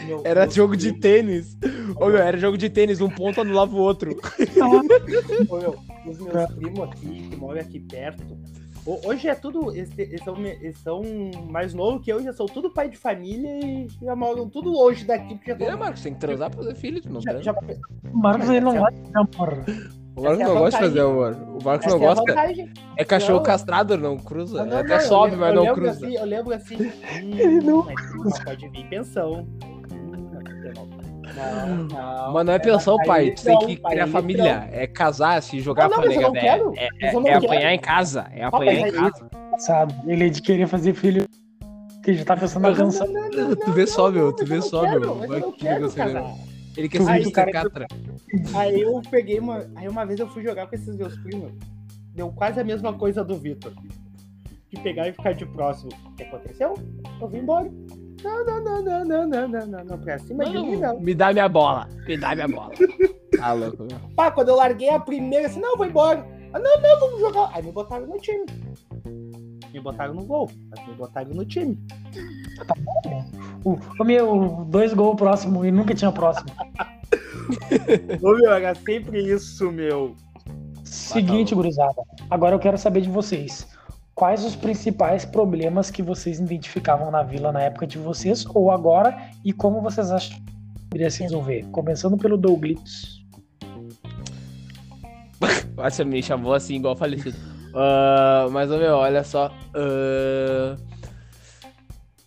[0.06, 1.56] Meu- Era meu jogo de primo- tênis.
[1.96, 4.11] Ô, meu, era jogo de tênis, um ponto anulava o outro.
[5.48, 8.38] Ô, meu, os meus primos aqui, que moram aqui perto,
[8.87, 9.71] hoje é tudo.
[9.75, 9.90] Eles,
[10.25, 11.03] são, eles são
[11.51, 15.05] mais novos que eu, já são tudo pai de família e já moram tudo longe
[15.05, 15.77] daqui, porque já É.
[15.77, 17.53] Marcos, tem que transar pra fazer filho, tu não Já, já,
[18.12, 19.64] O Marcos ele não Essa- gosta de amor.
[20.14, 21.33] O Marcos é não gosta de fazer amor.
[21.61, 22.25] O Marcos não é gosta.
[22.27, 22.73] vantagem.
[22.99, 23.42] É cachorro Não.
[23.42, 24.59] castrado, não cruza.
[24.59, 25.90] Não, não, Até não, sobe, mas não cruza.
[25.92, 26.77] Assim, eu lembro assim.
[26.77, 29.47] Ele Hum, não mas não pode vir pensão.
[31.35, 32.33] Hum, Não, não.
[32.33, 33.23] Mas não é pensão, Aí pai.
[33.27, 34.68] ele Tu tem não, que criar família.
[34.73, 36.42] É casar, se jogar Não, não, pra nega não velha.
[36.45, 36.73] quero.
[36.77, 37.45] É, é, não é quero.
[37.47, 38.27] apanhar em casa.
[38.33, 39.31] É Ah, apanhar em casa.
[39.59, 39.95] Sabe?
[40.07, 41.27] Ele é de querer fazer filho.
[42.05, 43.07] Que já tá pensando na Não, canção.
[43.07, 45.01] Não, não, não, Tu vê não, só, meu, não, tu vê não só, meu.
[45.01, 46.35] não é.
[46.77, 47.29] Ele quer ser viu Mr.
[47.29, 47.87] o cara- Catra.
[48.55, 49.66] Aí eu peguei uma.
[49.77, 51.53] Aí uma vez eu fui jogar com esses meus primos.
[52.14, 53.73] Deu quase a mesma coisa do Vitor.
[54.71, 55.90] De pegar e ficar de próximo.
[56.07, 56.75] O que aconteceu?
[57.21, 57.71] Eu vim embora.
[58.22, 59.98] Não, não, não, não, não, não, não, não, não.
[59.98, 61.00] Pra cima de mim, não.
[61.00, 61.88] Me dá minha bola.
[62.06, 62.72] Me dá minha bola.
[63.32, 63.98] Tá louco, meu.
[64.14, 66.24] Pá, quando eu larguei a primeira, assim, não, vou embora.
[66.52, 67.50] Ah, não, não, vamos jogar.
[67.54, 68.44] Aí me botaram no time.
[69.72, 71.76] Me botaram no gol, mas me botaram no time.
[73.64, 76.50] O, o meu, dois gols próximo e nunca tinha próximo.
[78.22, 80.14] Ô, meu, era sempre isso, meu.
[80.85, 82.02] Seguinte, gurizada.
[82.30, 83.66] Agora eu quero saber de vocês.
[84.22, 89.20] Quais os principais problemas que vocês identificavam na vila na época de vocês ou agora
[89.44, 90.52] e como vocês acham que
[90.88, 91.64] poderia se resolver?
[91.72, 93.20] Começando pelo Douglas.
[95.76, 97.37] Nossa, me chamou assim, igual falecido.
[97.74, 99.52] Ah, mas, meu, olha só.
[99.74, 100.76] ah,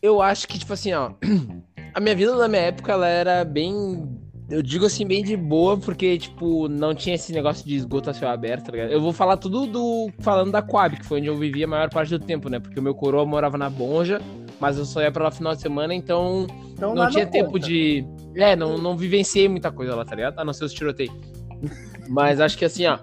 [0.02, 1.12] eu acho que, tipo assim, ó.
[1.96, 4.20] A minha vida na minha época, ela era bem.
[4.48, 8.14] Eu digo assim, bem de boa, porque, tipo, não tinha esse negócio de esgoto a
[8.14, 8.92] céu aberto, tá ligado?
[8.92, 10.12] Eu vou falar tudo do.
[10.20, 12.60] Falando da Coab, que foi onde eu vivia a maior parte do tempo, né?
[12.60, 14.22] Porque o meu coroa morava na Bonja,
[14.60, 17.66] mas eu só ia pra lá final de semana, então Então, não tinha tempo conta.
[17.66, 18.06] de.
[18.36, 20.38] É, não, não vivenciei muita coisa lá, tá ligado?
[20.38, 21.14] A não ser os tiroteios.
[22.08, 23.00] Mas acho que assim, ó.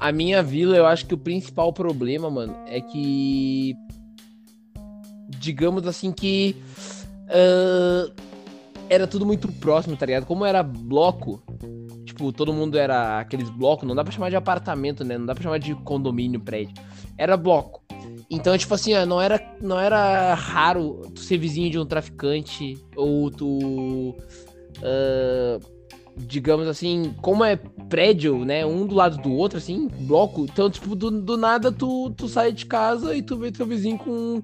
[0.00, 3.74] A minha vila, eu acho que o principal problema, mano, é que.
[5.38, 6.56] Digamos assim que.
[7.28, 8.10] ah,
[8.88, 10.26] era tudo muito próximo, tá ligado?
[10.26, 11.42] Como era bloco,
[12.04, 15.18] tipo, todo mundo era aqueles blocos, não dá pra chamar de apartamento, né?
[15.18, 16.74] Não dá pra chamar de condomínio, prédio.
[17.16, 17.82] Era bloco.
[18.30, 23.30] Então, tipo assim, não era, não era raro tu ser vizinho de um traficante ou
[23.30, 24.16] tu.
[24.82, 25.58] ah,
[26.16, 27.56] digamos assim, como é
[27.88, 28.64] prédio, né?
[28.64, 30.44] Um do lado do outro, assim, bloco.
[30.44, 33.98] Então, tipo, do, do nada tu, tu sai de casa e tu vê teu vizinho
[33.98, 34.42] com.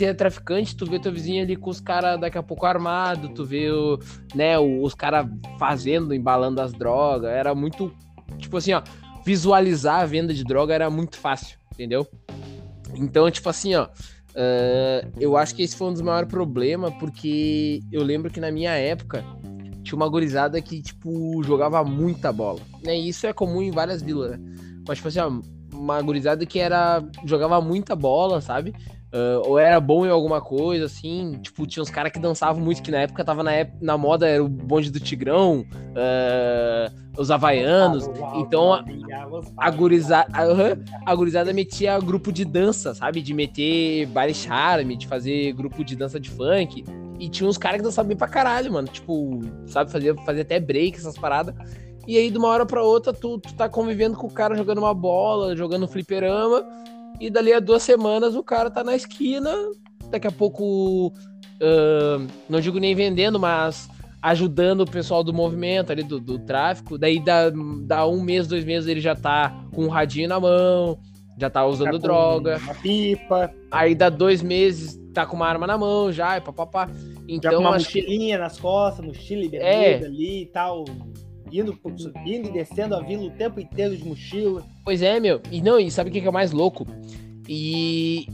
[0.00, 3.28] Se é traficante, tu vê teu vizinho ali com os caras daqui a pouco armado,
[3.34, 3.98] tu vê o,
[4.34, 5.26] né, os caras
[5.58, 7.30] fazendo, embalando as drogas.
[7.30, 7.92] Era muito.
[8.38, 8.80] Tipo assim, ó,
[9.26, 12.08] visualizar a venda de droga era muito fácil, entendeu?
[12.94, 13.88] Então, tipo assim, ó.
[14.34, 18.50] ah, eu acho que esse foi um dos maiores problemas, porque eu lembro que na
[18.50, 19.22] minha época
[19.82, 22.60] tinha uma gurizada que, tipo, jogava muita bola.
[22.82, 22.98] Né?
[22.98, 24.38] E isso é comum em várias vilas, né?
[24.88, 25.30] Mas, tipo assim, ó,
[25.74, 27.04] uma gurizada que era.
[27.26, 28.74] jogava muita bola, sabe?
[29.12, 31.38] Ah, ou era bom em alguma coisa, assim.
[31.42, 34.28] Tipo, tinha uns caras que dançavam muito, que na época tava na, ép- na moda,
[34.28, 35.64] era o bonde do Tigrão,
[35.96, 38.06] ah, os Havaianos.
[38.40, 38.84] Então, a-
[39.56, 40.28] a gurizada,
[41.06, 43.20] a gurizada metia grupo de dança, sabe?
[43.22, 46.84] De meter baile charme, de fazer grupo de dança de funk.
[47.18, 48.88] E tinha uns caras que dançavam bem pra caralho, mano.
[48.88, 51.54] Tipo, sabe, fazia, fazia até break, essas paradas.
[52.06, 54.78] E aí, de uma hora pra outra, tu, tu tá convivendo com o cara jogando
[54.78, 56.64] uma bola, jogando fliperama.
[57.20, 59.54] E dali a duas semanas o cara tá na esquina.
[60.10, 63.88] Daqui a pouco, uh, não digo nem vendendo, mas
[64.22, 66.96] ajudando o pessoal do movimento ali, do, do tráfico.
[66.98, 67.50] Daí dá,
[67.84, 70.98] dá um mês, dois meses, ele já tá com um radinho na mão,
[71.38, 72.58] já tá usando tá droga.
[72.64, 73.52] Uma pipa.
[73.70, 76.88] Aí dá dois meses, tá com uma arma na mão já, e papapá.
[77.28, 79.96] Então, já com uma acho mochilinha nas costas, mochila e É.
[79.96, 80.84] ali e tal.
[81.52, 81.78] Indo,
[82.26, 84.64] indo e descendo a vila o tempo inteiro de mochila.
[84.84, 85.40] Pois é, meu.
[85.50, 86.86] E não, e sabe o que é o mais louco?
[87.48, 88.26] E.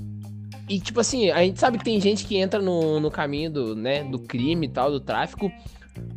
[0.69, 3.77] E, tipo assim, a gente sabe que tem gente que entra no, no caminho do,
[3.77, 5.49] né, do crime e tal, do tráfico,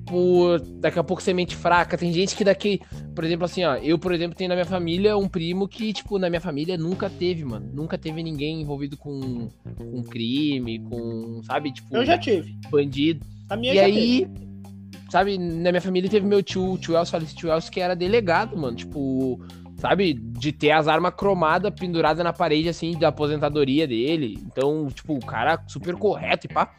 [0.07, 1.97] por daqui a pouco ser mente fraca.
[1.97, 2.81] Tem gente que daqui.
[3.13, 6.17] Por exemplo, assim, ó, eu, por exemplo, tenho na minha família um primo que, tipo,
[6.17, 7.69] na minha família nunca teve, mano.
[7.71, 12.57] Nunca teve ninguém envolvido com, com crime, com, sabe, tipo, Eu já tive.
[12.71, 13.25] bandido.
[13.49, 14.48] A minha E aí, teve.
[15.09, 18.75] Sabe, na minha família teve meu tio, tio Elcio, tio Elcio, que era delegado, mano.
[18.75, 19.39] Tipo,
[19.77, 24.37] sabe, de ter as armas cromadas penduradas na parede, assim, da aposentadoria dele.
[24.45, 26.71] Então, tipo, o cara super correto e pá.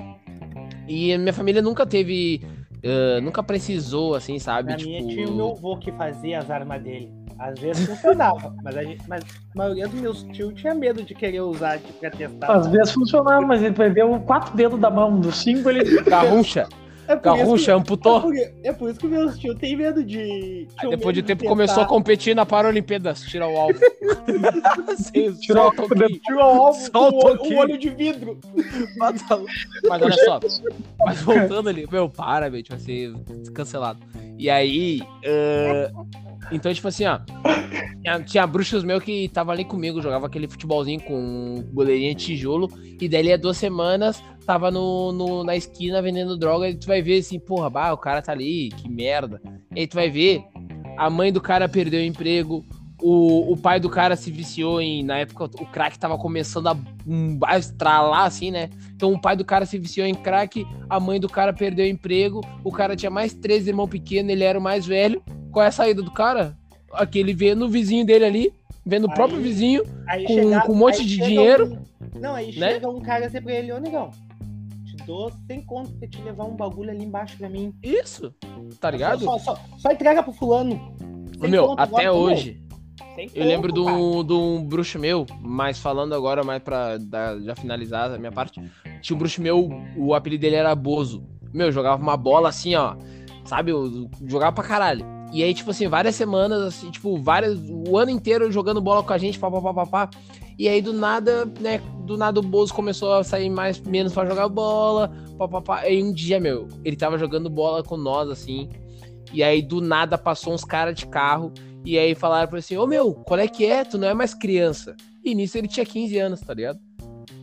[0.86, 2.42] E a minha família nunca teve.
[2.84, 4.70] ah, nunca precisou, assim, sabe?
[4.72, 4.90] Na tipo.
[4.90, 7.10] minha tinha o meu avô que fazia as armas dele.
[7.38, 11.14] Às vezes funcionava, mas a, gente, mas a maioria dos meus tios tinha medo de
[11.14, 12.52] querer usar de, pra testar.
[12.52, 15.18] Às vezes funcionava, mas ele perdeu quatro dedos da mão.
[15.18, 15.84] Dos cinco, ele.
[16.04, 16.68] Garrucha,
[17.10, 18.20] é, por isso garrucha, que, é, amputou.
[18.20, 20.68] por, é por isso que meus tios têm medo de.
[20.78, 23.78] Aí depois de tempo começou a competir na Paralimpíadas, tirar o alvo.
[24.96, 28.38] Sim, Tirou só o o alvo um o o olho de vidro.
[28.96, 29.22] Mas
[29.88, 30.40] olha só,
[31.04, 33.14] mas voltando ali, meu, para, meu, tipo assim,
[33.54, 34.00] cancelado.
[34.38, 36.04] E aí, ah,
[36.50, 37.20] então, tipo assim, ó,
[38.02, 42.70] tinha, tinha bruxos meus que tava ali comigo, jogava aquele futebolzinho com goleirinha de tijolo,
[43.00, 47.00] e daí, há duas semanas, tava no, no- na esquina vendendo droga, e tu vai
[47.02, 49.40] ver assim, porra, bah, o cara tá ali, que merda.
[49.74, 50.42] E aí tu vai ver,
[50.96, 52.64] a mãe do cara perdeu o emprego,
[53.02, 55.02] o, o pai do cara se viciou em.
[55.02, 56.76] Na época, o crack tava começando a,
[57.06, 58.68] um, a estralar, assim, né?
[58.94, 61.88] Então o pai do cara se viciou em crack, a mãe do cara perdeu o
[61.88, 65.22] emprego, o cara tinha mais três irmãos pequenos, ele era o mais velho.
[65.50, 66.54] Qual é a saída do cara?
[66.92, 68.52] Aquele vendo o vizinho dele ali,
[68.84, 71.80] vendo o Aí- próprio vizinho, Com- chega- com um monte de dinheiro,
[72.14, 72.72] um- não, aí né?
[72.74, 74.10] chega um cara assim pra ele, ô negão,
[75.10, 77.74] te dou sem conto pra te levar um bagulho ali embaixo pra mim.
[77.82, 78.32] isso,
[78.80, 79.24] tá ligado?
[79.24, 80.94] Só, só, só entrega pro fulano.
[81.40, 82.62] Sem Meu, conto, até agora, hoje,
[83.34, 87.56] eu lembro de um, de um bruxo meu, mas falando agora mais pra dar- já
[87.56, 88.60] finalizar a minha parte,
[89.00, 91.24] tinha um bruxo meu, o apelido dele era Bozo.
[91.52, 92.94] Meu, jogava uma bola assim, ó,
[93.44, 95.04] sabe, eu jogava pra caralho.
[95.32, 99.12] E aí, tipo assim, várias semanas, assim, tipo, várias, o ano inteiro jogando bola com
[99.12, 100.10] a gente, pá, pá, pá, pá, pá.
[100.58, 104.26] E aí, do nada, né, do nada o Bozo começou a sair mais, menos pra
[104.26, 105.88] jogar bola, pá, pá, pá.
[105.88, 108.68] E um dia, meu, ele tava jogando bola com nós, assim,
[109.32, 111.52] e aí, do nada, passou uns caras de carro,
[111.84, 113.84] e aí falaram pra ele assim, ô, meu, qual é que é?
[113.84, 114.96] Tu não é mais criança.
[115.24, 116.80] E nisso ele tinha 15 anos, tá ligado?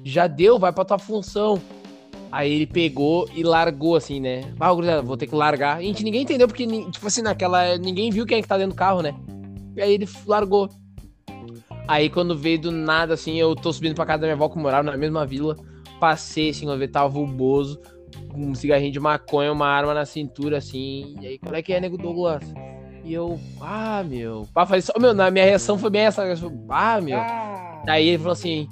[0.04, 1.62] Já deu, vai pra tua função.
[2.32, 4.54] Aí ele pegou e largou, assim, né?
[4.60, 5.82] Ah, vou ter que largar.
[5.82, 7.78] E a gente ninguém entendeu, porque, tipo assim, naquela.
[7.78, 9.16] Ninguém viu quem é que tá dentro do carro, né?
[9.76, 10.70] E aí ele largou.
[11.88, 14.58] Aí quando veio do nada, assim, eu tô subindo pra casa da minha avó que
[14.58, 15.56] morava na mesma vila.
[16.00, 17.80] Passei, assim, quando eu tava o Bozo,
[18.30, 21.16] com um cigarrinho de maconha, uma arma na cintura, assim.
[21.22, 22.44] E aí, qual é que é, nego Douglas?
[23.06, 24.48] E eu, ah, meu.
[24.54, 26.26] Ah, falei só, meu, na minha reação foi bem essa.
[26.26, 27.18] eu falei, Ah, meu.
[27.20, 28.68] Ah, Daí ele falou assim: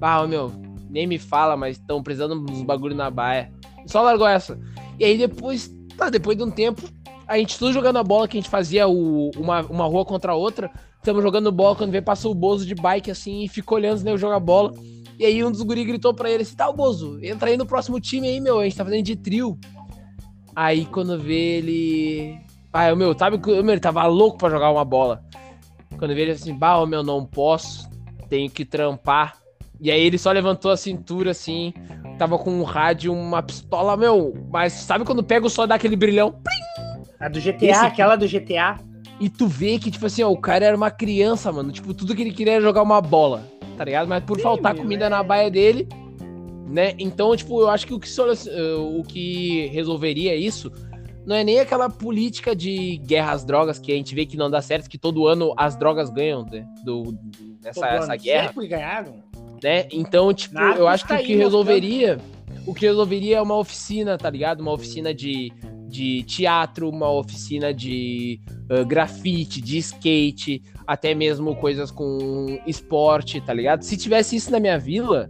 [0.00, 0.52] Ah, meu,
[0.90, 3.52] nem me fala, mas estão precisando dos bagulho na baia.
[3.86, 4.58] Só largou essa.
[4.98, 6.82] E aí depois, tá, depois de um tempo,
[7.28, 10.32] a gente tudo jogando a bola que a gente fazia o- uma, uma rua contra
[10.32, 10.68] a outra.
[11.00, 14.02] Estamos jogando bola quando vê, passou o Bozo de bike assim e ficou olhando os
[14.04, 14.74] nego jogar bola.
[15.18, 17.64] E aí um dos guri gritou pra ele assim: Tá, o Bozo, entra aí no
[17.66, 18.58] próximo time aí, meu.
[18.60, 19.58] A gente tá fazendo de trio.
[20.54, 22.38] Aí quando vê ele.
[22.72, 25.24] Ah, o meu, sabe que ele tava louco pra jogar uma bola.
[25.98, 27.88] Quando vê ele assim, bah, meu, não posso,
[28.28, 29.36] tenho que trampar.
[29.80, 31.72] E aí ele só levantou a cintura assim,
[32.18, 35.74] tava com um rádio, uma pistola, meu, mas sabe quando pega o sol e dá
[35.76, 36.34] aquele brilhão?
[37.18, 38.78] a do GTA, Esse- aquela do GTA.
[39.20, 41.70] E tu vê que, tipo assim, ó, o cara era uma criança, mano.
[41.70, 44.08] Tipo, tudo que ele queria era jogar uma bola, tá ligado?
[44.08, 45.08] Mas por Sim, faltar comida é.
[45.10, 45.86] na baia dele,
[46.66, 46.94] né?
[46.98, 50.72] Então, tipo, eu acho que o que, eh, o que resolveria isso
[51.26, 54.50] não é nem aquela política de guerra às drogas que a gente vê que não
[54.50, 58.48] dá certo, que todo ano as drogas ganham né, do, Todo essa guerra.
[58.48, 59.22] Sempre ganharam.
[59.62, 59.86] né?
[59.92, 62.18] Então, tipo, Nada eu acho que está o que resolveria,
[62.66, 64.60] o que resolveria é uma oficina, tá ligado?
[64.60, 65.52] Uma oficina de,
[65.88, 73.52] de teatro, uma oficina de ah, grafite, de skate, até mesmo coisas com esporte, tá
[73.52, 73.82] ligado?
[73.82, 75.28] Se tivesse isso na minha vila,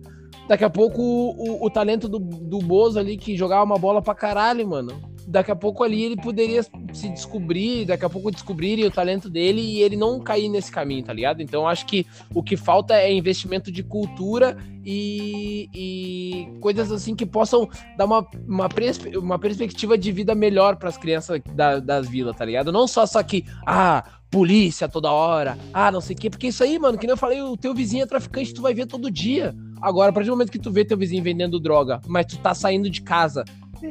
[0.49, 4.01] daqui a pouco o, o- o talento do, do Bozo ali que jogava uma bola
[4.03, 4.93] pra caralho, mano.
[5.31, 6.63] Daqui a pouco ali ele poderia
[6.93, 11.05] se descobrir, daqui a pouco descobrirem o talento dele e ele não cair nesse caminho,
[11.05, 11.41] tá ligado?
[11.41, 17.25] Então acho que o que falta é investimento de cultura e, e coisas assim que
[17.25, 22.09] possam dar uma, uma, pers uma perspectiva de vida melhor para as crianças da, das
[22.09, 22.73] vilas, tá ligado?
[22.73, 26.63] Não só só que, ah, polícia toda hora, ah, não sei o quê, porque isso
[26.63, 29.11] aí, mano, que nem eu falei, o teu vizinho é traficante, tu vai ver todo
[29.11, 29.55] dia.
[29.81, 32.55] Agora, a partir do momento que tu vê teu vizinho vendendo droga, mas tu tá
[32.55, 33.45] saindo de casa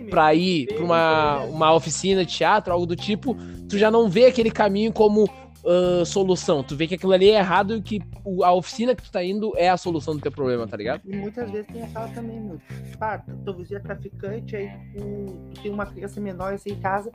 [0.10, 3.36] pra ir pra uma, uma oficina de teatro, algo do tipo,
[3.68, 5.24] tu já não vê aquele caminho como
[5.64, 6.64] uh, solução.
[6.64, 8.02] Tu vê que aquilo ali é errado e que
[8.44, 11.02] a oficina que tu tá indo é a solução do teu problema, tá ligado?
[11.06, 12.60] E muitas vezes tem aquela também, meu.
[12.98, 13.24] Pá,
[13.58, 17.12] vizinho é traficante, aí tu, tu tem uma criança menor assim em casa,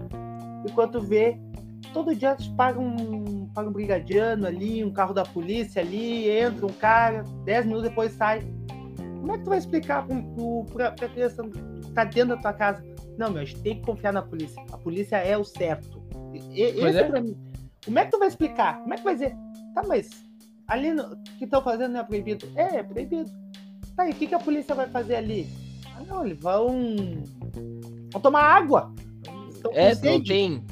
[0.68, 1.38] enquanto vê
[1.92, 6.66] todo dia tu paga um, paga um brigadiano ali, um carro da polícia ali, entra
[6.66, 8.42] um cara, 10 minutos depois sai.
[9.24, 10.06] Como é que tu vai explicar
[10.74, 12.84] pra, pra criança que tá dentro da tua casa?
[13.16, 14.62] Não, meu, a gente tem que confiar na polícia.
[14.70, 16.04] A polícia é o certo.
[16.34, 17.00] E, esse é.
[17.00, 17.34] é pra mim.
[17.82, 18.80] Como é que tu vai explicar?
[18.80, 19.34] Como é que vai dizer?
[19.74, 20.10] Tá, mas
[20.68, 22.46] ali no, que estão fazendo não é proibido?
[22.54, 23.30] É, é proibido.
[23.96, 25.48] Tá, e o que, que a polícia vai fazer ali?
[25.96, 26.86] Ah, não, eles vão.
[28.12, 28.92] vão tomar água.
[29.48, 30.62] Estão é, não tem.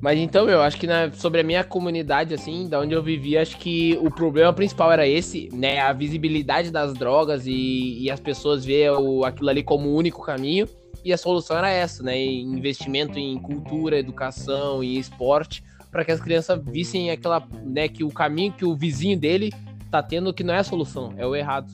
[0.00, 3.42] Mas então, eu acho que na, sobre a minha comunidade, assim, da onde eu vivia,
[3.42, 5.80] acho que o problema principal era esse, né?
[5.80, 10.22] A visibilidade das drogas e, e as pessoas ver o, aquilo ali como o único
[10.22, 10.68] caminho.
[11.04, 12.16] E a solução era essa, né?
[12.24, 18.10] Investimento em cultura, educação e esporte, para que as crianças vissem aquela, né, que o
[18.10, 19.52] caminho que o vizinho dele
[19.90, 21.72] tá tendo que não é a solução, é o errado.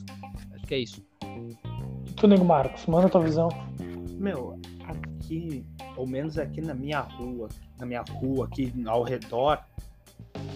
[0.53, 1.03] Acho que é isso.
[2.07, 3.49] E tu, Nego Marcos, manda a tua visão.
[4.17, 4.57] Meu,
[4.87, 5.65] aqui,
[5.97, 9.63] ou menos aqui na minha rua, na minha rua, aqui ao redor,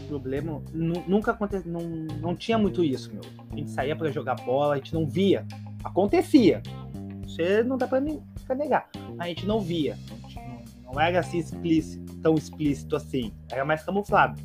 [0.08, 1.82] problema nunca aconteceu, não,
[2.19, 3.21] não tinha muito isso, meu.
[3.51, 5.45] A gente saía para jogar bola, a gente não via.
[5.84, 6.62] Acontecia.
[7.23, 8.01] Você não dá para
[8.55, 8.89] negar.
[9.19, 9.97] A gente não via.
[10.84, 13.32] Não, era assim explícito, tão explícito assim.
[13.51, 14.41] Era mais camuflado.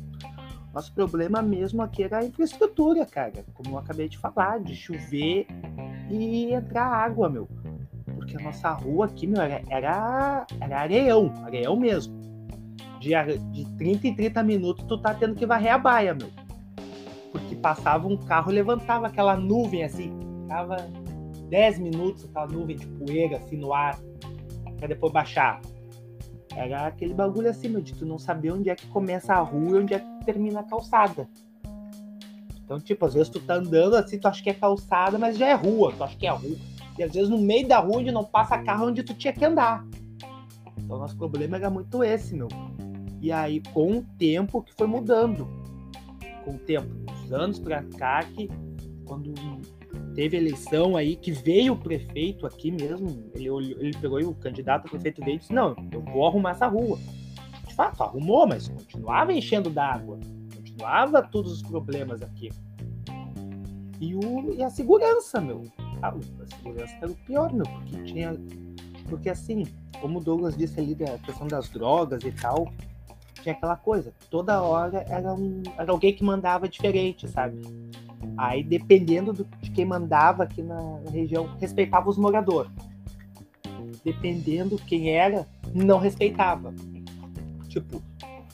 [0.71, 3.43] Nosso problema mesmo aqui era a infraestrutura, cara.
[3.53, 5.47] Como eu acabei de falar, de chover
[6.11, 7.47] e entrar água, meu.
[8.13, 9.61] Porque a nossa rua aqui, meu, era,
[10.59, 12.34] era areião, areião mesmo.
[13.05, 16.27] De, de 30 em 30 minutos, tu tá tendo que varrer a baia, meu.
[17.31, 20.77] Porque passava um carro levantava aquela nuvem assim, ficava
[21.47, 23.95] 10 minutos aquela nuvem de poeira assim no ar,
[24.79, 25.61] pra depois baixar.
[26.55, 29.77] Era aquele bagulho assim, meu, de tu não saber onde é que começa a rua
[29.77, 31.29] e onde é que termina a calçada.
[32.63, 35.47] Então, tipo, às vezes tu tá andando assim, tu acha que é calçada, mas já
[35.47, 36.57] é rua, tu acha que é rua.
[36.97, 39.45] E às vezes no meio da rua onde não passa carro onde tu tinha que
[39.45, 39.85] andar.
[40.75, 42.47] Então nosso problema era muito esse, meu.
[43.25, 45.47] E aí, com o tempo que foi mudando.
[46.43, 48.47] Com o tempo, uns anos pra cá, que
[49.03, 49.33] quando
[50.13, 53.47] teve eleição aí, que veio o prefeito aqui mesmo, ele,
[53.79, 56.99] ele pegou o candidato a prefeito veio e disse, não, eu vou arrumar essa rua.
[57.67, 60.19] De fato, arrumou, mas continuava enchendo d'água.
[60.55, 62.51] Continuava todos os problemas aqui.
[63.99, 65.63] E, o, e a segurança, meu
[66.03, 66.13] a
[66.57, 68.35] segurança era o pior, meu, porque tinha.
[69.09, 69.63] Porque assim,
[69.99, 72.71] como o Douglas disse ali da questão das drogas e tal,
[73.45, 77.61] tinha aquela coisa, toda hora era, um, era alguém que mandava diferente, sabe?
[78.35, 82.71] Aí, dependendo do, de quem mandava aqui na região, respeitava os moradores.
[84.03, 86.73] Dependendo quem era, não respeitava.
[87.69, 88.01] Tipo,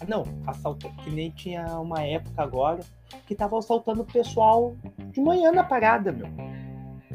[0.08, 2.82] não, assalta, que nem tinha uma época agora
[3.25, 4.75] que tava assaltando o pessoal
[5.12, 6.27] de manhã na parada, meu.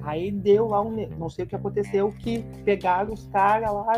[0.03, 1.09] Aí deu lá um.
[1.19, 3.95] Não sei o que aconteceu, que pegaram os caras lá,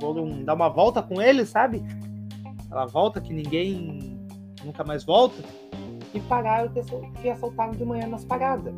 [0.00, 1.82] foram dar uma volta com eles, sabe?
[2.68, 4.20] Aquela volta que ninguém
[4.62, 5.42] nunca mais volta.
[6.12, 6.70] E pararam
[7.20, 8.74] que assaltaram de manhã nas paradas.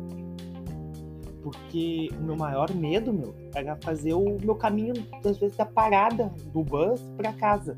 [1.43, 4.93] Porque o meu maior medo, meu, era fazer o meu caminho,
[5.25, 7.77] às vezes, da parada do bus para casa.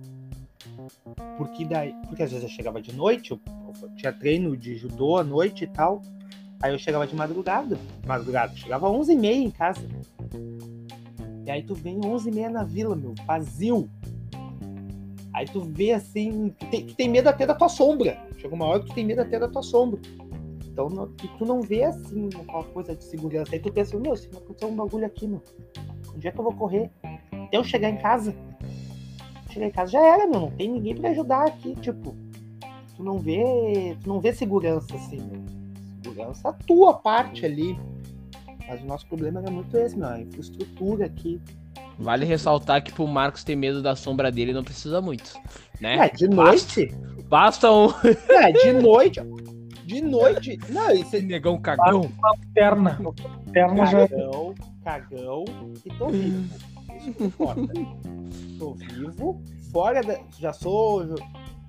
[1.37, 3.39] Porque daí, porque às vezes eu chegava de noite, eu,
[3.81, 6.01] eu tinha treino de judô à noite e tal.
[6.61, 7.77] Aí eu chegava de madrugada.
[8.05, 9.81] Madrugada, chegava às 11h30 em casa.
[11.45, 13.89] E aí tu vem 11h30 na vila, meu, vazio.
[15.33, 18.17] Aí tu vê assim, que tem, tem medo até da tua sombra.
[18.37, 19.99] Chega uma hora que tu tem medo até da tua sombra.
[20.65, 23.53] Então, não, tu não vê assim uma coisa de segurança.
[23.53, 25.41] Aí tu pensa, meu, se acontecer um bagulho aqui, meu,
[26.15, 26.89] onde é que eu vou correr?
[27.31, 28.35] Até eu chegar em casa.
[29.51, 32.15] Chegar em casa já era, meu, não tem ninguém para ajudar aqui, tipo.
[32.95, 35.63] Tu não vê, tu não vê segurança assim, meu
[36.13, 37.77] segurança a tua parte ali.
[38.67, 41.41] Mas o nosso problema era muito esse, meu, a infraestrutura aqui.
[41.97, 45.33] Vale ressaltar que pro Marcos ter medo da sombra dele não precisa muito,
[45.79, 46.07] né?
[46.07, 46.93] É, de noite.
[47.27, 47.89] Basta, um.
[48.29, 49.21] É, de noite.
[49.85, 50.59] De noite.
[50.69, 51.21] Não, isso é.
[51.21, 52.09] Negão cagão.
[52.53, 52.99] Perna.
[53.51, 54.07] Perna já.
[54.07, 55.45] Cagão, cagão
[55.85, 56.55] e tô vivo.
[56.97, 57.61] isso importa.
[58.57, 59.41] Tô vivo,
[59.71, 60.19] fora da.
[60.39, 61.15] Já sou.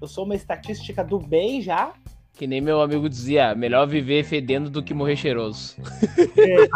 [0.01, 1.93] Eu sou uma estatística do bem já.
[2.35, 5.77] Que nem meu amigo dizia, melhor viver fedendo do que morrer cheiroso.
[6.37, 6.67] É,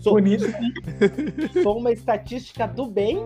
[0.00, 0.46] sou, Bonito.
[1.62, 3.18] sou uma estatística do bem,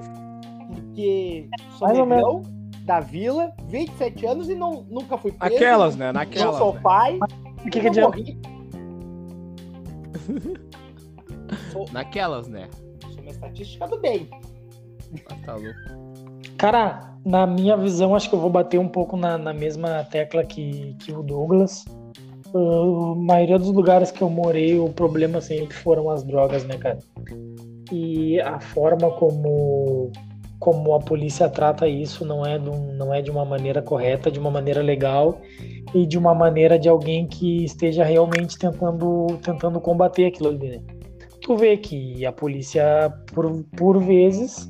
[0.75, 2.43] porque sou Mais negão
[2.81, 5.55] da vila, 27 anos e não, nunca fui preso.
[5.55, 6.07] Naquelas, né?
[6.07, 6.57] Não Naquelas.
[6.57, 6.81] sou né?
[6.83, 7.19] pai.
[7.19, 8.17] O que, que não adianta?
[8.17, 8.39] morri.
[11.73, 12.69] sou, Naquelas, né?
[13.13, 14.29] sou uma estatística do bem.
[15.31, 16.06] Ah, Tá louco.
[16.59, 20.45] Cara, na minha visão, acho que eu vou bater um pouco na, na mesma tecla
[20.45, 21.85] que, que o Douglas.
[22.55, 26.79] Uh, a maioria dos lugares que eu morei, o problema sempre foram as drogas, né,
[26.79, 26.99] cara?
[27.93, 30.11] E a forma como,
[30.59, 34.31] como a polícia trata isso não é, de um- não é de uma maneira correta,
[34.31, 35.41] de uma maneira legal
[35.95, 40.81] e de uma maneira de alguém que esteja realmente tentando, tentando combater aquilo ali, né?
[41.41, 44.69] Tu vê que a polícia, por, por vezes,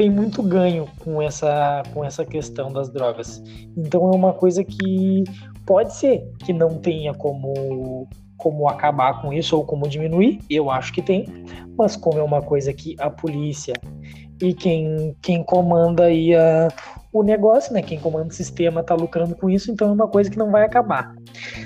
[0.00, 3.42] tem muito ganho com essa, com essa questão das drogas.
[3.76, 5.24] Então é uma coisa que
[5.66, 10.90] pode ser que não tenha como, como acabar com isso ou como diminuir, eu acho
[10.94, 11.26] que tem,
[11.76, 13.74] mas como é uma coisa que a polícia
[14.40, 16.68] e quem, quem comanda aí a,
[17.12, 17.82] o negócio, né?
[17.82, 20.64] Quem comanda o sistema tá lucrando com isso, então é uma coisa que não vai
[20.64, 21.14] acabar.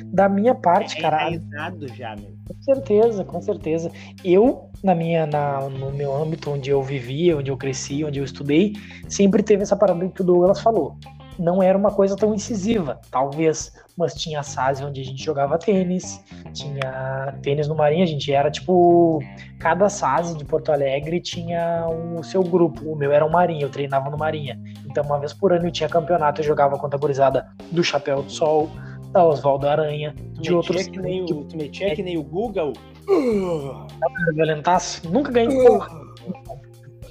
[0.06, 2.32] Da minha parte, cara, enraizado já, meu.
[2.48, 3.90] com certeza, com certeza.
[4.24, 8.24] Eu, na minha, na, no meu âmbito onde eu vivia, onde eu cresci, onde eu
[8.24, 8.74] estudei,
[9.08, 10.96] sempre teve essa parada que o Douglas falou.
[11.38, 15.56] Não era uma coisa tão incisiva, talvez, mas tinha a SASE onde a gente jogava
[15.58, 16.22] tênis,
[16.52, 19.20] tinha tênis no Marinha, a gente era tipo.
[19.58, 22.92] Cada SASE de Porto Alegre tinha o seu grupo.
[22.92, 24.60] O meu era o Marinha, eu treinava no Marinha.
[24.84, 28.22] Então, uma vez por ano eu tinha campeonato, eu jogava contra a gurizada do Chapéu
[28.22, 28.68] do Sol,
[29.10, 30.86] da Oswaldo Aranha, Tu de outros.
[30.88, 32.72] que nem o, tu metia que nem o Google.
[34.34, 35.08] Violentaço.
[35.08, 35.88] Nunca ganhei porra.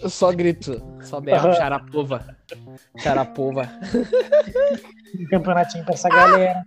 [0.01, 1.53] Eu só grito, só berro, Aham.
[1.53, 2.25] charapova.
[2.97, 3.69] Charapova.
[5.19, 6.65] um campeonatinho pra essa galera.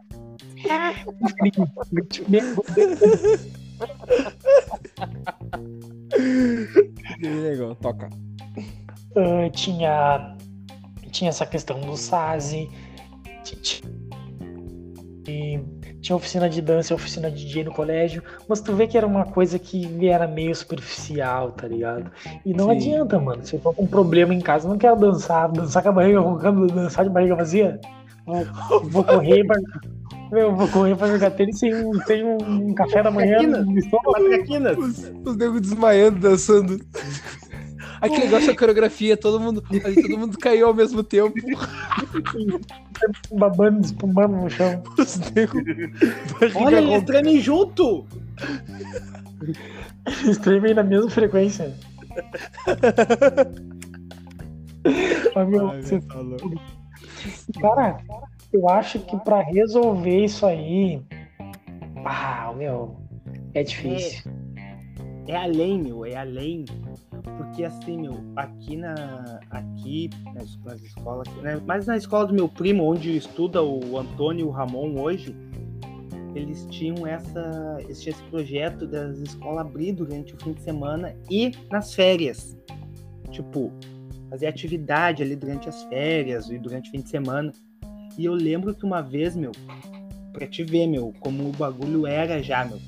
[7.23, 8.09] Legal, toca.
[9.17, 10.37] Ah, tinha,
[11.11, 12.69] tinha essa questão do SASE.
[13.45, 13.83] ti- ti-
[15.29, 15.61] e
[16.01, 18.23] tinha oficina de dança e oficina de DJ no colégio.
[18.49, 22.11] Mas tu vê que era uma coisa que era meio superficial, tá ligado?
[22.45, 22.77] E não Sim.
[22.77, 23.45] adianta, mano.
[23.45, 26.21] Se eu tô com um problema em casa, não quero dançar, dançar com a barriga,
[26.73, 27.81] dançar de barriga vazia.
[28.25, 29.45] Vou, vou correr
[30.33, 34.13] Eu vou correr pra jogar tênis sem, um- sem um café da manhã no estômago.
[34.13, 34.77] Patraquinas.
[34.79, 36.81] Os, os negros desmaiando, dançando.
[38.01, 41.35] Ai, que legal essa coreografia, todo mundo, aí todo mundo caiu ao mesmo tempo.
[43.33, 44.83] babando, espumando no chão.
[44.99, 45.65] Os negros.
[46.55, 48.05] Olha, eles tremem junto.
[50.25, 51.75] Eles tremem na mesma frequência.
[55.35, 56.53] Mas, meu, Ai, você- tá louco.
[57.61, 57.99] cara,
[58.57, 61.03] eu acho que pra resolver isso aí.
[62.05, 62.97] Ah, meu,
[63.55, 64.31] é difícil.
[65.29, 66.65] É além, meu, é além.
[67.37, 69.41] Porque assim, meu, aqui na.
[69.51, 71.61] Aqui, nas, nas escolas, né?
[71.67, 75.37] Mas na escola do meu primo, onde estuda o Antônio e o Ramon hoje,
[76.35, 77.77] eles tinham essa.
[77.81, 82.57] Eles tinham esse projeto das escolas abrir durante o fim de semana e nas férias.
[83.31, 83.73] Tipo,
[84.31, 87.53] fazer atividade ali durante as férias e durante o fim de semana.
[88.17, 89.53] E eu lembro que uma vez, meu,
[90.33, 92.81] pra te ver, meu, como o bagulho era já, meu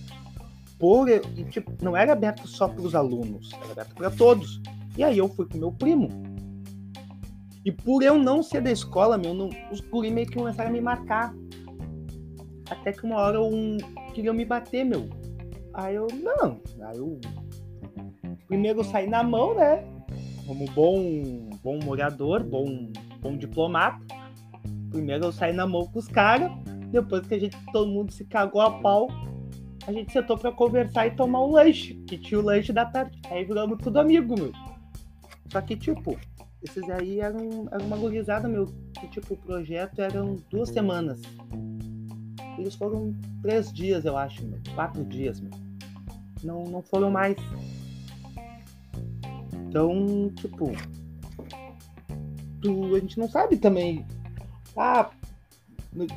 [0.79, 1.09] por
[1.51, 4.61] tipo, não era aberto só para os alunos, era aberto para todos.
[4.97, 6.09] E aí eu fui com meu primo.
[7.65, 10.73] E por eu não ser da escola, meu, não, os guri meio que começaram a
[10.73, 11.35] me marcar.
[12.71, 13.77] Até que uma hora um
[14.15, 15.09] queriam me bater, meu.
[15.75, 16.61] Aí eu, não.
[16.87, 17.21] Aí eu.
[18.47, 19.85] Primeiro eu saí na mão, né?
[20.47, 23.99] Como bom, bom morador, bom, bom diplomata.
[24.91, 26.51] Primeiro eu saí na mão com os caras.
[26.91, 29.09] Depois que a gente, todo mundo se cagou a pau,
[29.87, 33.19] a gente sentou pra conversar e tomar um lanche, que tinha o lanche da tarde.
[33.31, 34.53] Aí viramos tudo amigo, meu.
[35.51, 36.19] Só que, tipo,
[36.63, 38.67] esses aí eram, eram uma gurizada, meu,
[38.99, 41.21] que, tipo, o projeto eram duas semanas.
[42.59, 44.59] Eles foram três dias, eu acho, meu.
[44.75, 45.53] Quatro dias, meu.
[46.43, 47.37] Não, não foram mais.
[49.69, 50.73] Então, tipo,
[52.61, 54.05] tu, a gente não sabe também.
[54.79, 55.11] Ah,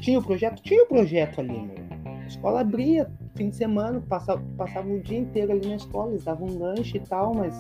[0.01, 0.61] tinha o projeto?
[0.61, 1.75] Tinha o projeto ali, meu.
[2.05, 6.23] A escola abria, fim de semana, passava, passava o dia inteiro ali na escola, eles
[6.23, 7.55] davam um lanche e tal, mas.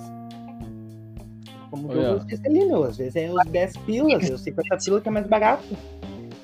[1.71, 2.01] Como o Olha.
[2.01, 5.11] Douglas disse ali, meu, às vezes é os 10 pilas, eu 50 pila que é
[5.11, 5.75] mais barato.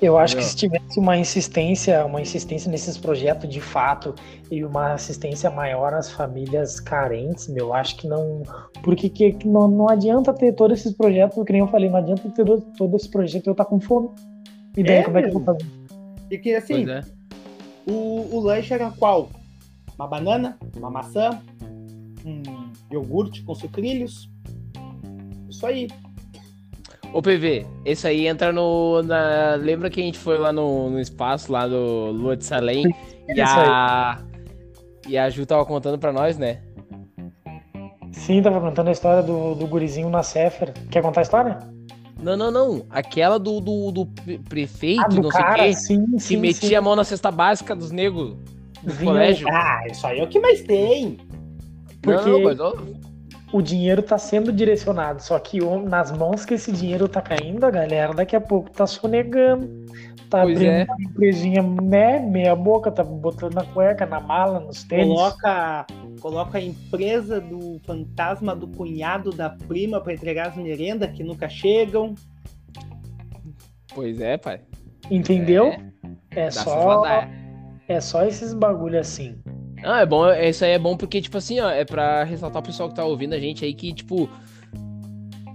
[0.00, 4.14] Eu acho que se tivesse uma insistência, uma insistência nesses projetos de fato
[4.48, 8.42] e uma assistência maior às famílias carentes, meu, acho que não.
[8.84, 12.30] Porque que, não, não adianta ter todos esses projetos, que nem eu falei, não adianta
[12.30, 14.10] ter todo, todo esse projeto eu estar tá com fome.
[14.78, 15.66] E daí, É, como é que eu vou fazer?
[16.30, 17.00] E que assim, é.
[17.84, 19.28] o, o lanche era qual?
[19.98, 21.42] Uma banana, uma maçã,
[22.24, 22.42] um
[22.92, 24.30] iogurte com sucrilhos.
[25.50, 25.88] Isso aí.
[27.12, 29.02] Ô PV, esse aí entra no.
[29.02, 29.56] Na...
[29.56, 32.86] Lembra que a gente foi lá no, no espaço, lá do Lua de Salem?
[33.28, 34.22] E Isso a.
[35.08, 36.62] E a Ju tava contando pra nós, né?
[38.12, 40.72] Sim, tava contando a história do, do gurizinho na Céfera.
[40.88, 41.77] Quer contar a história?
[42.20, 42.84] Não, não, não.
[42.90, 46.20] Aquela do, do, do pre- prefeito, Ah, do não cara, sei o quê, sim, que
[46.20, 46.74] sim, metia sim.
[46.74, 48.36] a mão na cesta básica dos negros
[48.82, 49.48] do Vinha- colégio.
[49.48, 51.18] Ah, isso aí é o que mais tem.
[52.02, 52.74] porque- Não, mas, ó,
[53.52, 55.58] o dinheiro tá sendo direcionado, só que
[55.88, 59.86] nas mãos que esse dinheiro tá caindo, a galera daqui a pouco tá sonegando.
[60.28, 60.84] Tá Pois abrindo é.
[60.84, 65.06] uma empresinha, né, meia boca, tá botando na cueca, na mala, nos tênis.
[65.08, 65.86] Coloca,
[66.20, 71.48] coloca a empresa do fantasma do cunhado da prima pra entregar as merendas que nunca
[71.48, 72.14] chegam.
[73.94, 74.60] Pois é, pai.
[75.10, 75.68] Entendeu?
[76.30, 77.02] É, É, só,
[77.88, 79.38] é só esses bagulho assim.
[79.82, 82.60] Não, é bom, é- isso aí é bom porque, tipo assim, ó, é pra ressaltar
[82.60, 84.28] o pessoal que tá ouvindo a gente aí que, tipo.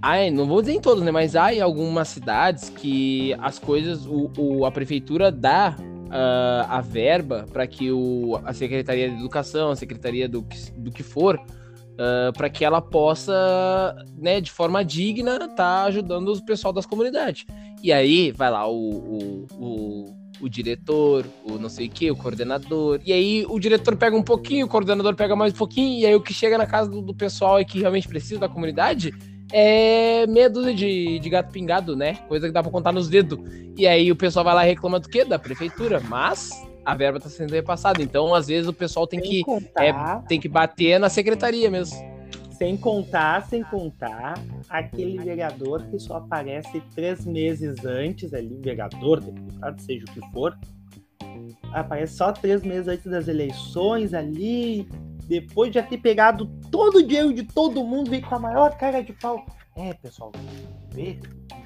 [0.06, 1.10] Ai, não vou dizer em todos, né?
[1.10, 5.74] Mas há em algumas cidades que as coisas, o, o- a prefeitura dá
[6.10, 10.90] ah, a verba para que o, a Secretaria de Educação, a Secretaria do, que- do
[10.90, 11.40] que for,
[12.36, 17.46] para que ela possa, né, de forma digna, tá ajudando o pessoal das comunidades.
[17.82, 22.16] E aí vai lá o, o, o, o diretor, o não sei o que, o
[22.16, 23.00] coordenador.
[23.06, 26.14] E aí o diretor pega um pouquinho, o coordenador pega mais um pouquinho, e aí
[26.14, 29.10] o que chega na casa do, do pessoal e que realmente precisa da comunidade
[29.52, 32.14] é meia dúzia de, de gato pingado, né?
[32.28, 33.38] Coisa que dá pra contar nos dedos.
[33.76, 35.24] E aí o pessoal vai lá e reclama do quê?
[35.24, 36.00] Da prefeitura.
[36.00, 36.50] Mas
[36.84, 38.02] a verba tá sendo repassada.
[38.02, 41.96] Então, às vezes, o pessoal tem sem que, contar, tem que bater na secretaria mesmo.
[42.58, 44.34] sem contar, sem contar
[44.68, 50.56] aquele vereador que só aparece três meses antes ali, vereador, deputado, seja o que for,
[51.72, 54.88] aparece só três meses antes das eleições ali,
[55.28, 58.76] depois de já ter pegado todo o dinheiro de todo mundo, vem com a maior
[58.76, 59.44] cara de pau.
[59.76, 60.30] É, pessoal,
[60.92, 61.18] vê,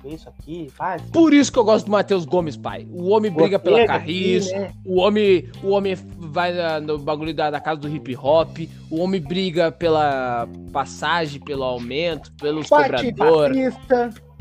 [0.03, 1.03] vê isso aqui, faz.
[1.11, 2.87] Por isso que eu gosto do Matheus Gomes, pai.
[2.91, 4.73] O homem briga pela Gostei carriça, daqui, né?
[4.87, 9.01] O homem, o homem vai na- no bagulho da, da casa do hip hop, o
[9.01, 13.75] homem briga pela passagem, pelo aumento, pelos cobradores.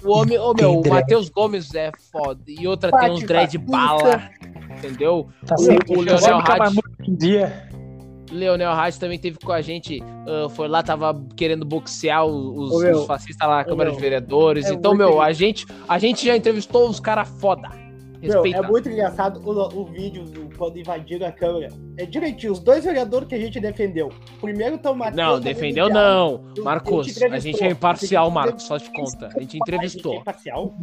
[0.04, 0.88] O homem, ô meu, o.
[0.88, 2.40] Matheus Gomes é foda.
[2.48, 4.30] E outra tem uns dread bala,
[4.78, 5.28] entendeu?
[5.46, 7.70] Tá O- o Leonel que é Hatch- dia.
[8.32, 13.00] Leonel Hatch também teve com a gente, ah, foi lá, tava querendo boxear os, meu,
[13.00, 14.66] os fascistas lá na Câmara meu, de Vereadores.
[14.66, 17.70] é então, meu, a gente, a gente já entrevistou os caras foda.
[18.22, 18.60] Meu, Respeita.
[18.60, 21.70] é muito engraçado o, o vídeo do, quando invadiram a câmera.
[21.98, 24.10] É direitinho, os dois vereadores que a gente defendeu.
[24.40, 25.18] Primeiro estão matando.
[25.18, 26.44] Não, defendeu não.
[26.64, 29.30] Marcos, gente a gente é imparcial, A Marcos, só te conta.
[29.36, 30.12] A gente A entrevistou.
[30.14, 30.74] gente é imparcial?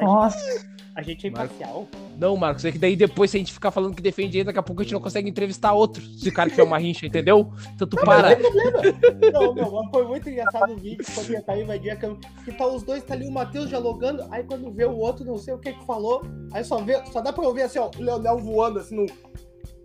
[0.00, 0.66] Nossa,
[0.96, 1.88] A gente é imparcial?
[2.16, 4.58] Não, Marcos, é que daí depois se a gente ficar falando que defende ele, daqui
[4.60, 6.00] a pouco a gente não consegue entrevistar outro.
[6.00, 7.52] Se o cara tiver uma rincha, entendeu?
[7.74, 8.36] Então tu para.
[8.36, 9.32] Não tem problema.
[9.32, 12.20] Não, meu, foi muito engraçado o vídeo quando tentaram invadir a câmera.
[12.44, 15.36] Que tá os dois, tá ali o Matheus dialogando, aí quando vê o outro, não
[15.36, 16.22] sei o que que falou,
[16.52, 19.06] aí só vê, só dá pra ouvir assim, ó, o Leonel voando assim no.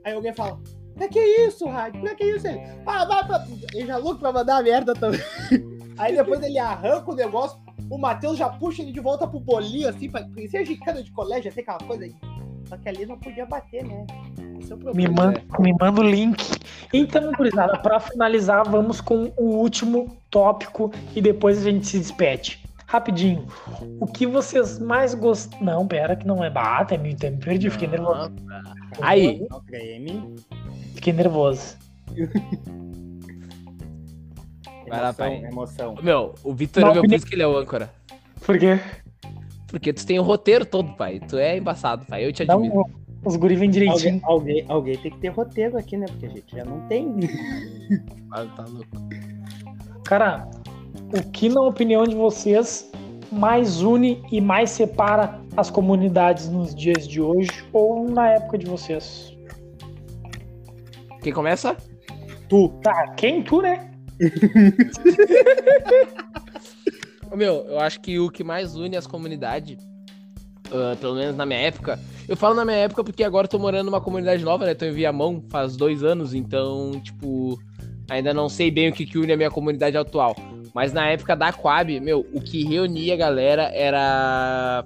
[0.10, 0.60] Aí alguém fala.
[0.95, 2.01] Pra que isso, Rádio?
[2.01, 2.47] Pra que isso?
[2.47, 3.45] Ele, ah, vai pra.
[3.74, 5.22] Ele já louco pra mandar a merda também.
[5.97, 9.89] Aí depois ele arranca o negócio, o Matheus já puxa ele de volta pro bolinho,
[9.89, 12.16] assim, pra parecer gincana de colégio, assim, aquela coisa aí.
[12.70, 14.05] Só que ali não podia bater, né?
[14.62, 16.41] Esse é o me manda, me manda o link.
[16.93, 22.64] Então, gurizada, pra finalizar, vamos com o último tópico e depois a gente se despede.
[22.90, 23.46] Rapidinho.
[24.00, 25.62] O que vocês mais gostam.
[25.62, 28.32] Não, pera, que não é bata, me, me perdi, fiquei nervoso.
[29.00, 29.46] Aí.
[29.48, 30.36] Não treme.
[30.96, 31.78] Fiquei nervoso.
[34.88, 35.36] Vai lá, pai.
[35.46, 35.94] emoção.
[36.02, 37.94] Meu, o Vitor é Não, meu, por isso que ele é o âncora.
[38.44, 38.80] Por quê?
[39.68, 41.20] Porque tu tem o roteiro todo, pai.
[41.20, 42.26] Tu é embaçado, pai.
[42.26, 42.86] Eu te Não, admiro.
[43.24, 44.22] os guri vêm Alguém, direitinho.
[44.24, 46.08] alguém, alguém tem que ter roteiro aqui, né?
[46.08, 47.08] Porque a gente já não tem.
[48.32, 48.88] Ah, tá louco.
[50.06, 50.48] Cara,
[51.14, 52.89] o que, na opinião de vocês,
[53.32, 58.66] mais une e mais separa as comunidades nos dias de hoje ou na época de
[58.66, 59.32] vocês?
[61.22, 61.76] Quem começa?
[62.47, 62.70] Tu.
[62.82, 63.91] Tá, quem tu, né?
[67.36, 69.78] Meu, eu acho que o que mais une as comunidades,
[70.72, 73.60] ah, pelo menos na minha época, eu falo na minha época porque agora eu tô
[73.60, 74.74] morando numa comunidade nova, né?
[74.74, 77.60] Tô em Viamão faz dois anos, então, tipo,
[78.10, 80.36] ainda não sei bem o que, que une a minha comunidade atual.
[80.74, 84.86] Mas na época da Coab, meu, o que reunia a galera era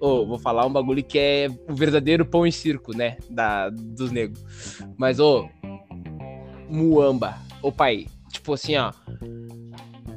[0.00, 3.16] Ô, vou falar um bagulho que é o verdadeiro pão e circo, né?
[3.30, 4.44] Da, dos negros.
[4.98, 5.48] Mas, ô,
[6.68, 7.38] Muamba.
[7.62, 8.92] Ô, pai, tipo assim, ó.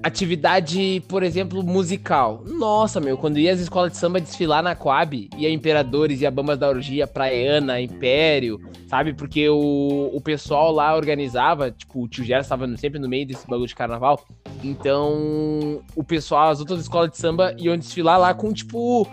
[0.04, 2.44] Atividade, por exemplo, musical.
[2.46, 6.58] Nossa, meu, quando ia as escolas de samba desfilar na Coab, ia Imperadores, ia Bambas
[6.58, 9.14] da Orgia, Praiana, Império, sabe?
[9.14, 13.48] Porque o, o pessoal lá organizava, tipo, o tio Gera estava sempre no meio desse
[13.48, 14.24] bagulho de carnaval.
[14.64, 19.08] Então, o pessoal, as outras escolas de samba iam desfilar lá com, tipo,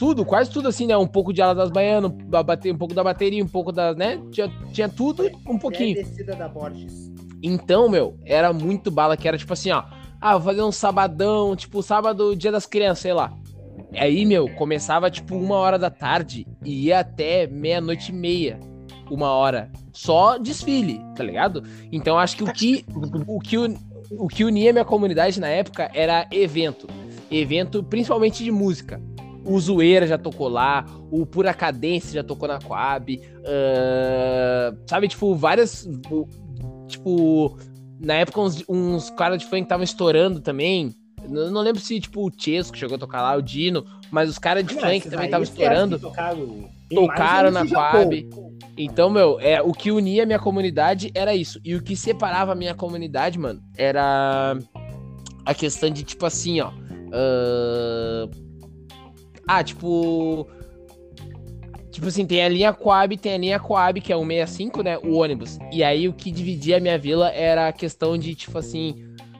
[0.00, 0.96] tudo, quase tudo assim, né?
[0.96, 4.18] Um pouco de ala das baianas, um pouco da bateria, um pouco da, né?
[4.30, 5.98] Tinha, tinha tudo, um pouquinho.
[5.98, 7.12] É descida da Borges.
[7.42, 9.82] Então, meu, era muito bala, que era tipo assim, ó.
[10.20, 13.32] Ah, vou fazer um sabadão, tipo, sábado, dia das crianças, sei lá.
[13.94, 18.60] Aí, meu, começava tipo uma hora da tarde e ia até meia-noite e meia,
[19.10, 19.70] uma hora.
[19.92, 21.64] Só desfile, tá ligado?
[21.90, 22.84] Então acho que o que,
[23.26, 23.56] o que,
[24.10, 26.86] o que unia minha comunidade na época era evento.
[27.30, 29.00] Evento principalmente de música.
[29.44, 33.16] O Zoeira já tocou lá, o Pura Cadência já tocou na Coab.
[33.16, 35.88] Uh, sabe, tipo, várias.
[36.86, 37.56] Tipo,
[38.00, 40.94] na época uns, uns caras de funk estavam estourando também.
[41.28, 44.38] Não, não, lembro se, tipo, o Chesco chegou a tocar lá, o Dino, mas os
[44.38, 45.98] caras de não, funk também estavam estourando.
[45.98, 48.28] Tocaram, tocaram na Coab.
[48.76, 51.60] Então, meu, é, o que unia a minha comunidade era isso.
[51.62, 54.56] E o que separava a minha comunidade, mano, era
[55.44, 56.70] a questão de, tipo assim, ó.
[56.70, 58.30] Uh...
[59.46, 60.46] Ah, tipo
[61.90, 64.98] Tipo assim, tem a linha Coab, tem a linha Coab, que é o 65, né?
[64.98, 65.58] O ônibus.
[65.72, 68.94] E aí o que dividia a minha vila era a questão de, tipo assim,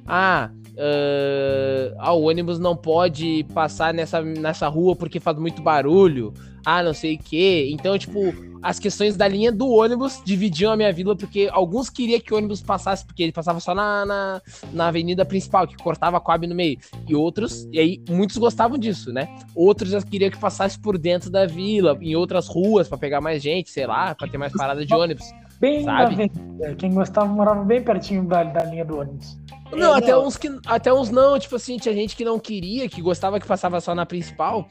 [0.06, 6.34] ah, uh, ah, o ônibus não pode passar nessa, nessa rua porque faz muito barulho.
[6.64, 7.68] Ah, não sei o quê.
[7.72, 12.20] Então, tipo, as questões da linha do ônibus dividiam a minha vila, porque alguns queriam
[12.20, 14.42] que o ônibus passasse, porque ele passava só na, na,
[14.72, 16.78] na avenida principal, que cortava a Coab no meio.
[17.08, 19.28] E outros, e aí muitos gostavam disso, né?
[19.54, 23.42] Outros já queriam que passasse por dentro da vila, em outras ruas, para pegar mais
[23.42, 25.24] gente, sei lá, para ter mais parada de ônibus.
[25.58, 26.30] Bem sabe?
[26.78, 29.39] Quem gostava morava bem pertinho da, da linha do ônibus.
[29.72, 30.26] Não, é, até não.
[30.26, 33.46] uns que até uns não, tipo assim, tinha gente que não queria, que gostava que
[33.46, 34.68] passava só na principal,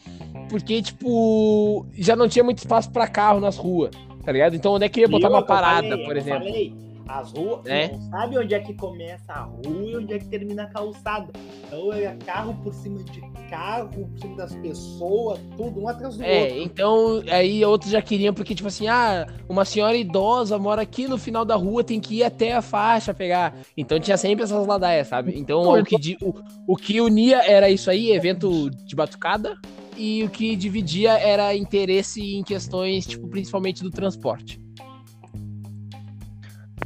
[0.49, 3.91] porque tipo, já não tinha muito espaço para carro nas ruas,
[4.23, 4.55] tá ligado?
[4.55, 6.43] Então onde é que ia botar uma parada, falei, por exemplo?
[6.47, 7.91] Falei, as ruas, é?
[7.91, 11.31] não sabe onde é que começa a rua e onde é que termina a calçada.
[11.65, 16.23] Então é carro por cima de carro, por cima das pessoas, tudo um atrás do
[16.23, 16.61] é, outro.
[16.61, 21.17] Então aí outros já queriam, porque tipo assim, ah, uma senhora idosa mora aqui no
[21.17, 23.55] final da rua, tem que ir até a faixa pegar.
[23.75, 25.33] Então tinha sempre essas ladaias, sabe?
[25.35, 26.33] Então o que, o,
[26.67, 29.57] o que unia era isso aí, evento de batucada,
[29.97, 34.61] e o que dividia era interesse em questões, tipo, principalmente do transporte.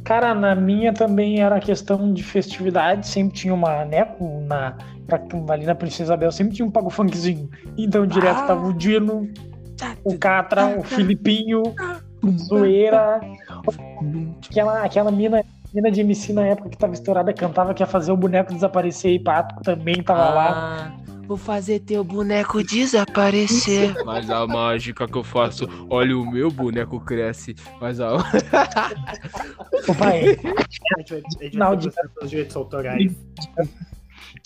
[0.02, 4.06] Cara, na minha também era questão de festividade, sempre tinha uma, né,
[4.46, 4.76] na,
[5.50, 7.48] ali na Princesa Isabel, sempre tinha um pago funkzinho.
[7.76, 8.46] Então direto ah.
[8.46, 9.28] tava o Dino,
[10.02, 11.62] o Catra, o Filipinho,
[12.22, 13.20] o Zoeira,
[14.48, 18.12] aquela, aquela mina, mina de MC na época que tava estourada, cantava que ia fazer
[18.12, 20.34] o boneco desaparecer e Pato também tava ah.
[20.34, 21.03] lá.
[21.26, 23.94] Vou fazer teu boneco desaparecer.
[24.04, 27.54] Mas a mágica que eu faço, olha o meu boneco cresce.
[27.80, 28.14] Mas a.
[28.14, 30.36] Ô pai,
[31.50, 31.90] final de
[32.26, 33.12] direitos autorais.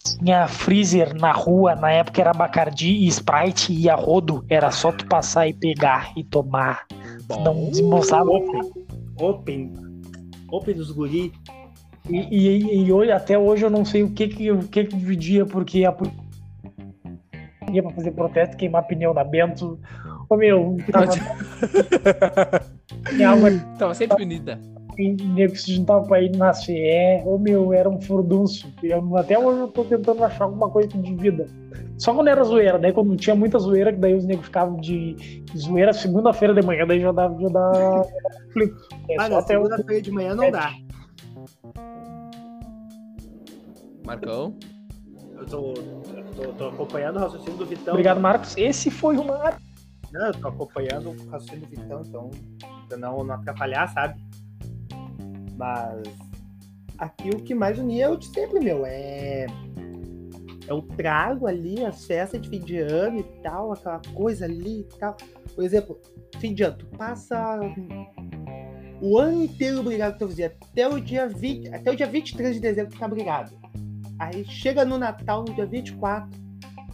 [0.04, 4.44] Tinha freezer na rua, na época era Bacardi e Sprite e a rodo.
[4.48, 6.86] Era só tu passar e pegar e tomar.
[7.26, 8.30] Bom, não desembolsava.
[8.30, 8.72] Open.
[9.18, 9.72] Open.
[10.50, 11.32] Open dos guri.
[12.08, 14.96] E, e, e, hoje, até hoje eu não sei o que que, o que, que
[14.96, 15.92] dividia, porque a
[17.72, 19.78] ia pra fazer protesto, queimar pneu na Bento.
[20.28, 21.06] Ô meu, tava.
[23.78, 24.60] tava sempre unida.
[24.98, 27.22] Nego se juntava pra ir na CE.
[27.24, 28.72] Ô meu, era um furdunço.
[28.82, 31.46] Eu, até hoje eu tô tentando achar alguma coisa de vida.
[31.96, 35.42] Só quando era zoeira, daí quando tinha muita zoeira, que daí os negros ficavam de
[35.56, 37.40] zoeira segunda-feira de manhã, daí já dava.
[37.40, 38.06] Já dava...
[39.08, 40.72] É, segunda-feira de manhã não dá.
[44.04, 44.54] Marcão?
[45.38, 45.74] Eu tô,
[46.34, 47.94] tô, tô, acompanhando o raciocínio do Vitão.
[47.94, 48.56] Obrigado, Marcos.
[48.56, 49.56] Esse foi uma.
[50.12, 52.30] Não, eu tô acompanhando o raciocínio do Vitão, então,
[52.88, 54.20] pra não, não atrapalhar, sabe?
[55.56, 56.02] Mas
[56.98, 58.84] aqui o que mais unia é o de sempre, meu.
[58.84, 59.46] É.
[60.66, 64.80] É o trago ali, as festas de fim de ano e tal, aquela coisa ali
[64.80, 65.16] e tal.
[65.54, 65.98] Por exemplo,
[66.38, 67.58] fim de ano, tu passa
[69.00, 70.48] o ano inteiro obrigado com teu vizinho.
[70.48, 73.56] Até o dia 20, até o dia 23 de dezembro tu tá obrigado.
[74.18, 76.28] Aí chega no Natal, no dia 24,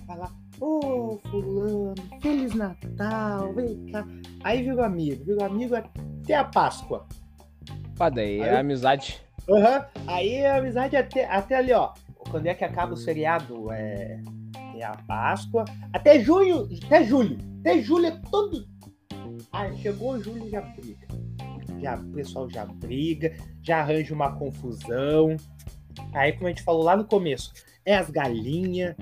[0.06, 4.06] vai lá, ô oh, fulano, Feliz Natal, vem cá.
[4.42, 7.06] Aí vira o amigo, vira amigo até a Páscoa.
[7.96, 9.20] Pá, daí é amizade.
[9.48, 10.04] Aham, uhum.
[10.06, 11.92] aí é amizade até, até ali, ó.
[12.30, 13.70] Quando é que acaba o seriado?
[13.70, 14.20] É,
[14.74, 15.64] Vem a Páscoa.
[15.92, 17.38] Até junho, até julho.
[17.60, 18.66] Até julho é todo.
[19.52, 21.06] Ah, chegou julho já briga.
[21.80, 25.36] Já, o pessoal já briga, já arranja uma confusão.
[26.12, 27.53] Aí, como a gente falou lá no começo,
[27.84, 28.97] é as galinhas,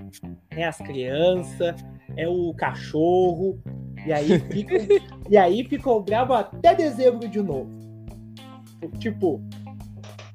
[0.50, 1.76] é as crianças,
[2.16, 3.58] é o cachorro.
[4.04, 4.76] E aí fica,
[5.30, 7.70] e aí ficou bravo até dezembro de novo.
[8.98, 9.40] Tipo,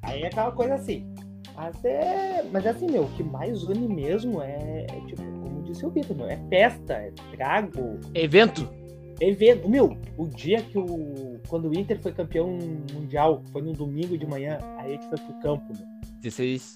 [0.02, 1.06] aí é aquela coisa assim.
[1.54, 5.62] Mas é, mas é assim, meu, o que mais une mesmo é, é tipo, como
[5.64, 8.77] disse o Vitor, meu, é festa, é trago, Evento?
[9.20, 9.68] Evento.
[9.68, 11.38] Meu, o dia que o.
[11.48, 12.58] Quando o Inter foi campeão
[12.92, 15.86] mundial, foi num domingo de manhã, aí a gente foi pro campo, meu.
[16.20, 16.74] 16.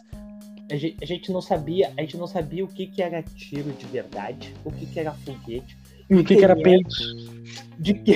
[0.71, 3.71] A gente, a gente não sabia, a gente não sabia o que, que era tiro
[3.73, 5.77] de verdade, o que, que era foguete,
[6.09, 6.65] E o que, que era Quem é?
[6.65, 6.95] peito?
[7.79, 8.15] de, que,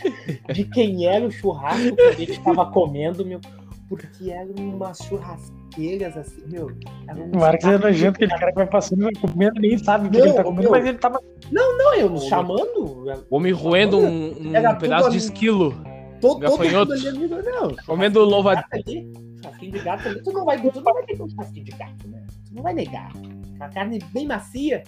[0.52, 3.40] de quem era o churrasco que a gente tava comendo, meu.
[3.88, 6.70] Porque eram umas churrasqueiras assim, meu.
[7.06, 10.08] Era um O Marcos é nojento, aquele cara que vai passando, vai comendo, nem sabe
[10.08, 10.70] o que ele tá comendo, meu.
[10.70, 11.20] mas ele tava.
[11.52, 13.04] Não, eu nos chamando.
[13.30, 15.72] O homem roendo um, um pedaço de esquilo.
[16.20, 16.92] Todo, todo Gafanhoto.
[16.92, 17.76] mundo ali, não.
[17.84, 18.54] Comendo louva.
[18.54, 21.64] gato ali, churrasquinho de gato ali, tu não vai, tu não vai ter um churrasquinho
[21.64, 22.26] de gato, né?
[22.46, 23.12] Tu não vai negar.
[23.60, 24.82] A carne bem macia,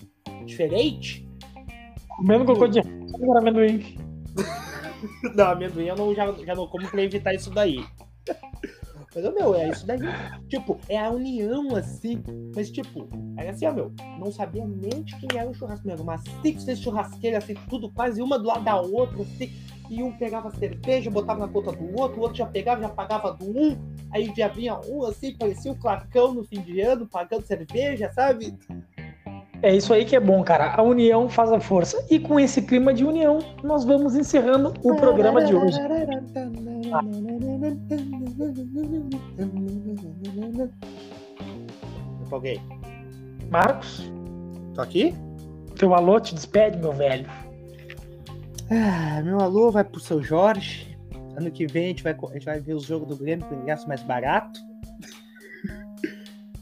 [0.46, 1.28] diferente.
[2.16, 3.98] Comendo cocô de amendoim.
[5.34, 7.84] Não, amendoim eu não, já, já não como pra evitar isso daí.
[9.14, 9.98] Mas, meu, é isso daí.
[10.48, 12.22] Tipo, é a união, assim.
[12.54, 16.04] Mas, tipo, era assim, ó, meu, não sabia nem de quem era o churrasco mesmo.
[16.04, 19.52] Mas cinco, seis churrasqueiras, assim, tudo quase uma do lado da outra, assim.
[19.90, 23.32] E um pegava cerveja, botava na conta do outro, o outro já pegava, já pagava
[23.32, 23.76] do um.
[24.10, 28.56] Aí já vinha um, assim, parecia um clacão no fim de ano, pagando cerveja, sabe?
[29.64, 30.74] É isso aí que é bom, cara.
[30.74, 32.04] A união faz a força.
[32.10, 35.78] E com esse clima de união, nós vamos encerrando o programa de hoje.
[42.22, 42.60] Empolguei.
[43.50, 44.10] Marcos,
[44.74, 45.14] Tô aqui?
[45.78, 47.28] teu alô te despede, meu velho.
[48.70, 50.96] Ah, meu alô vai pro seu Jorge.
[51.36, 53.54] Ano que vem a gente vai, a gente vai ver os jogos do Grêmio com
[53.54, 54.60] ingresso mais barato.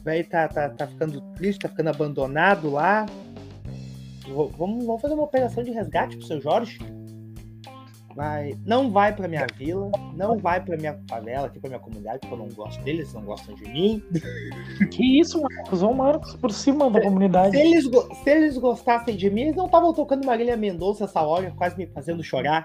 [0.03, 3.05] Vai tá, tá, tá ficando triste, tá ficando abandonado lá.
[4.27, 6.79] Vamos, vamos fazer uma operação de resgate pro seu Jorge.
[8.15, 12.19] Vai, não vai pra minha vila, não vai pra minha favela, aqui pra minha comunidade,
[12.19, 14.03] porque eu não gosto deles, eles não gostam de mim.
[14.91, 15.81] Que isso, Marcos?
[15.81, 17.57] Olha o Marcos por cima da Se comunidade.
[17.57, 21.51] eles, go- se eles gostassem de mim, eles não estavam tocando Marília Mendonça essa hora,
[21.57, 22.63] quase me fazendo chorar.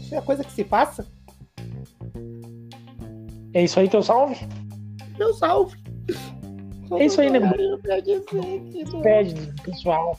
[0.00, 1.06] Isso é coisa que se passa.
[3.52, 4.36] É isso aí, teu salve?
[5.18, 5.76] Meu salve.
[6.92, 7.50] É isso aí, que não-
[8.84, 10.16] Despede, pessoal.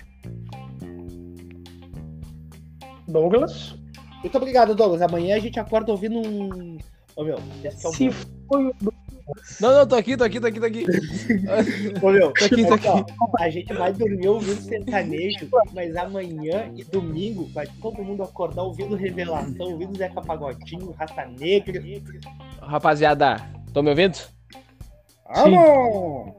[3.08, 3.76] Douglas,
[4.22, 5.02] Muito obrigado, Douglas.
[5.02, 6.78] Amanhã a gente acorda ouvindo um.
[7.16, 8.76] Ô, meu, esse é se foi o
[9.60, 10.86] Não, não, tô aqui, tô aqui, tô aqui, tô aqui.
[12.02, 12.88] Ô, meu, Tô aqui, tô aqui.
[13.20, 18.64] ó, a gente vai dormir ouvindo sertanejo, mas amanhã e domingo vai todo mundo acordar
[18.64, 21.82] ouvindo Revelação, ouvindo Zeca Pagodinho, Raça Negra.
[22.62, 23.38] Rapaziada,
[23.74, 24.37] tão me ouvindo?
[25.34, 26.34] Vamos!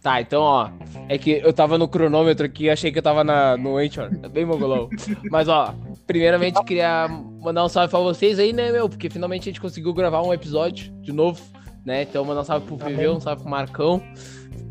[0.00, 0.68] Tá, então, ó.
[1.08, 4.10] É que eu tava no cronômetro aqui, achei que eu tava na, no Anchor.
[4.22, 4.88] É bem mogolão.
[5.30, 5.74] Mas, ó,
[6.06, 7.08] primeiramente queria
[7.40, 8.88] mandar um salve pra vocês aí, né, meu?
[8.88, 11.40] Porque finalmente a gente conseguiu gravar um episódio de novo,
[11.84, 12.02] né?
[12.02, 12.96] Então, mandar um salve pro Amém.
[12.96, 14.02] PV, um salve pro Marcão.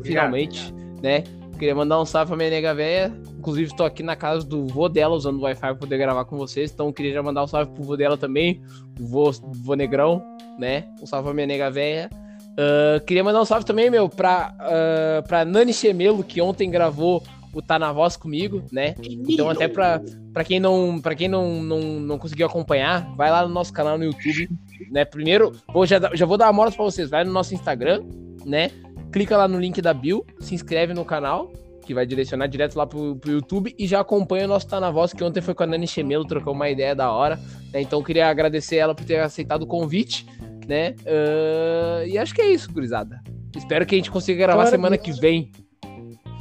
[0.02, 1.24] Finalmente, né?
[1.58, 3.12] Queria mandar um salve pra minha nega véia.
[3.38, 6.36] Inclusive, tô aqui na casa do vô dela, usando o Wi-Fi pra poder gravar com
[6.36, 6.72] vocês.
[6.72, 8.62] Então, queria já mandar um salve pro vô dela também,
[9.00, 10.22] o vô, vô negrão,
[10.58, 10.84] né?
[11.00, 12.10] Um salve pra minha nega véia.
[12.58, 17.22] Ah, queria mandar um salve também, meu, pra, ah, pra Nani Chemelo, que ontem gravou
[17.52, 18.94] o Tá Na Voz comigo, né?
[19.02, 20.00] Então, até pra,
[20.32, 23.98] pra quem, não, pra quem não, não, não conseguiu acompanhar, vai lá no nosso canal
[23.98, 24.48] no YouTube,
[24.90, 25.04] né?
[25.04, 28.02] Primeiro, vou, já, já vou dar a moral pra vocês, vai no nosso Instagram,
[28.46, 28.70] né?
[29.12, 31.52] Clica lá no link da Bill, se inscreve no canal,
[31.84, 34.90] que vai direcionar direto lá pro, pro YouTube, e já acompanha o nosso Tá Na
[34.90, 37.38] Voz, que ontem foi com a Nani Chemelo, trocou uma ideia da hora,
[37.70, 37.82] né?
[37.82, 40.24] Então, queria agradecer ela por ter aceitado o convite,
[40.68, 40.94] né?
[41.06, 43.20] Ah, e acho que é isso, gurizada.
[43.56, 45.04] Espero que a gente consiga gravar Claro, semana isso.
[45.04, 45.52] que vem.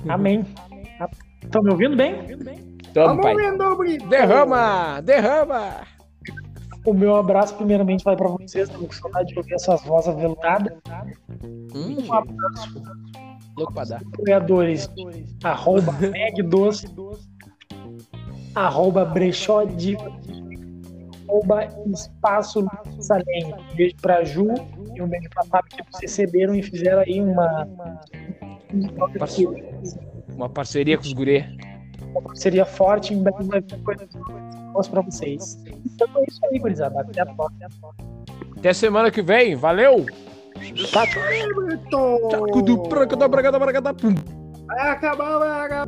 [0.07, 0.45] Amém.
[1.43, 2.15] Estão me ouvindo bem?
[2.93, 3.35] Pai.
[3.35, 4.07] vendo, Brito!
[4.09, 5.01] Derrama!
[5.01, 5.81] Derrama!
[6.85, 8.67] O meu abraço, primeiramente, vai para vocês.
[8.69, 10.73] Tô com saudade de ouvir essas vozes aveludadas.
[11.75, 12.81] Hum, Um abraço
[13.55, 14.01] louco pra dar.
[14.13, 14.89] apoiadores.
[15.43, 16.87] Arroba Meg Doce.
[18.55, 19.95] Arroba Brechó de.
[21.31, 22.65] Arroba Espaço
[22.99, 23.45] Salém.
[23.45, 24.47] Um beijo pra Ju
[24.93, 27.67] e um beijo pra Fábio que vocês receberam e fizeram aí uma.
[30.35, 31.45] Uma parceria com os gurê.
[32.11, 33.13] Uma parceria forte.
[33.13, 34.09] Em breve vai vir coisas
[34.73, 35.63] boas pra vocês.
[35.85, 36.99] Então é isso aí, gurizada.
[36.99, 37.69] Até a próxima.
[38.57, 39.55] Até semana que vem.
[39.55, 40.05] Valeu!
[40.55, 40.87] Brito!
[42.29, 44.13] Tchacu do branco da bragada bragada pum.
[44.67, 45.85] Vai acabar, vai acabar.